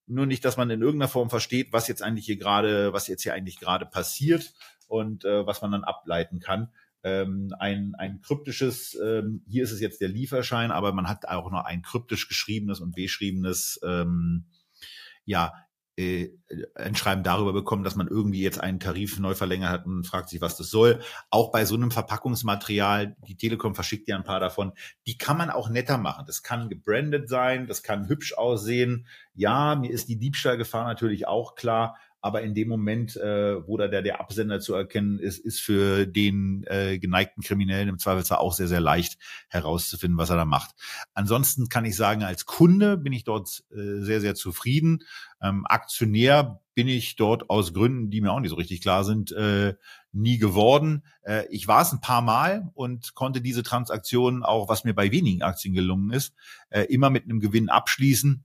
[0.06, 3.24] nur nicht, dass man in irgendeiner Form versteht, was jetzt eigentlich hier gerade, was jetzt
[3.24, 4.54] hier eigentlich gerade passiert
[4.86, 6.70] und äh, was man dann ableiten kann.
[7.04, 11.50] Ähm, ein, ein kryptisches, ähm, hier ist es jetzt der Lieferschein, aber man hat auch
[11.50, 14.46] noch ein kryptisch geschriebenes und beschriebenes ähm,
[15.24, 15.52] ja,
[15.98, 16.30] äh,
[16.76, 20.28] ein Schreiben darüber bekommen, dass man irgendwie jetzt einen Tarif neu verlängert hat und fragt
[20.28, 21.00] sich, was das soll.
[21.28, 24.72] Auch bei so einem Verpackungsmaterial, die Telekom verschickt ja ein paar davon,
[25.08, 26.24] die kann man auch netter machen.
[26.26, 29.08] Das kann gebrandet sein, das kann hübsch aussehen.
[29.34, 33.88] Ja, mir ist die Diebstahlgefahr natürlich auch klar, aber in dem Moment, äh, wo da
[33.88, 38.52] der, der Absender zu erkennen ist, ist für den äh, geneigten Kriminellen im Zweifelsfall auch
[38.52, 40.74] sehr, sehr leicht herauszufinden, was er da macht.
[41.14, 45.04] Ansonsten kann ich sagen, als Kunde bin ich dort äh, sehr, sehr zufrieden.
[45.40, 49.32] Ähm, Aktionär bin ich dort aus Gründen, die mir auch nicht so richtig klar sind,
[49.32, 49.74] äh,
[50.12, 51.04] nie geworden.
[51.22, 55.12] Äh, ich war es ein paar Mal und konnte diese Transaktion auch, was mir bei
[55.12, 56.34] wenigen Aktien gelungen ist,
[56.70, 58.44] äh, immer mit einem Gewinn abschließen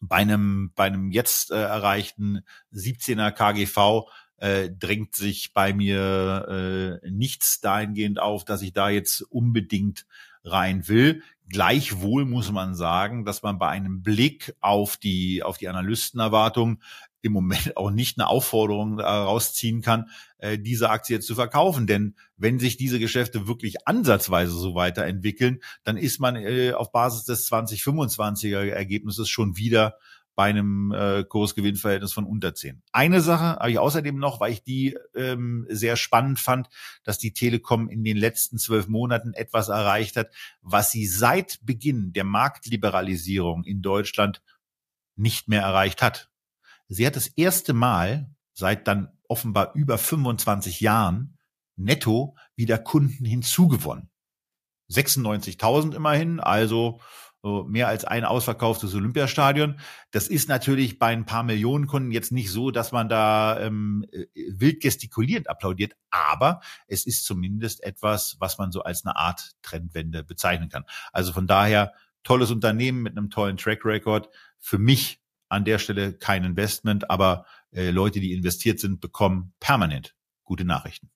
[0.00, 2.40] bei einem, bei einem jetzt äh, erreichten
[2.72, 9.22] 17er KGV äh, drängt sich bei mir äh, nichts dahingehend auf, dass ich da jetzt
[9.22, 10.06] unbedingt
[10.44, 11.22] rein will.
[11.48, 16.80] Gleichwohl muss man sagen, dass man bei einem Blick auf die, auf die Analystenerwartung
[17.22, 21.86] im Moment auch nicht eine Aufforderung rausziehen kann, äh, diese Aktie jetzt zu verkaufen.
[21.86, 27.24] Denn wenn sich diese Geschäfte wirklich ansatzweise so weiterentwickeln, dann ist man äh, auf Basis
[27.24, 29.96] des 2025er Ergebnisses schon wieder
[30.38, 32.80] bei einem äh, Kursgewinnverhältnis von unter 10.
[32.92, 36.68] Eine Sache habe ich außerdem noch, weil ich die ähm, sehr spannend fand,
[37.02, 42.12] dass die Telekom in den letzten zwölf Monaten etwas erreicht hat, was sie seit Beginn
[42.12, 44.40] der Marktliberalisierung in Deutschland
[45.16, 46.30] nicht mehr erreicht hat.
[46.88, 51.38] Sie hat das erste Mal seit dann offenbar über 25 Jahren
[51.76, 54.10] netto wieder Kunden hinzugewonnen.
[54.90, 57.00] 96.000 immerhin, also
[57.42, 59.78] mehr als ein ausverkauftes Olympiastadion.
[60.10, 64.04] Das ist natürlich bei ein paar Millionen Kunden jetzt nicht so, dass man da ähm,
[64.10, 69.52] äh, wild gestikulierend applaudiert, aber es ist zumindest etwas, was man so als eine Art
[69.62, 70.84] Trendwende bezeichnen kann.
[71.12, 71.92] Also von daher
[72.24, 74.28] tolles Unternehmen mit einem tollen Track Record.
[74.58, 80.14] Für mich an der Stelle kein Investment, aber äh, Leute, die investiert sind, bekommen permanent
[80.44, 81.10] gute Nachrichten.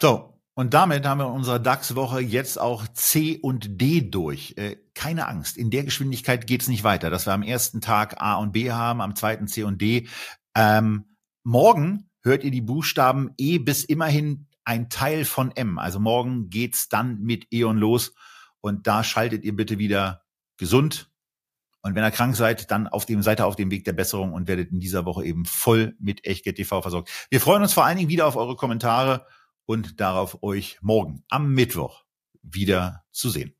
[0.00, 4.54] So, und damit haben wir in unserer DAX-Woche jetzt auch C und D durch.
[4.56, 8.36] Äh, keine Angst, in der Geschwindigkeit geht's nicht weiter, dass wir am ersten Tag A
[8.36, 10.08] und B haben, am zweiten C und D.
[10.54, 15.78] Ähm, morgen hört ihr die Buchstaben E bis immerhin ein Teil von M.
[15.78, 18.14] Also morgen geht's dann mit E.ON los.
[18.60, 20.22] Und da schaltet ihr bitte wieder
[20.56, 21.10] gesund,
[21.86, 24.32] und wenn ihr krank seid, dann auf dem, seid ihr auf dem Weg der Besserung
[24.32, 27.10] und werdet in dieser Woche eben voll mit Echtgeld TV versorgt.
[27.30, 29.24] Wir freuen uns vor allen Dingen wieder auf eure Kommentare
[29.66, 32.04] und darauf euch morgen am Mittwoch
[32.42, 33.55] wieder zu sehen.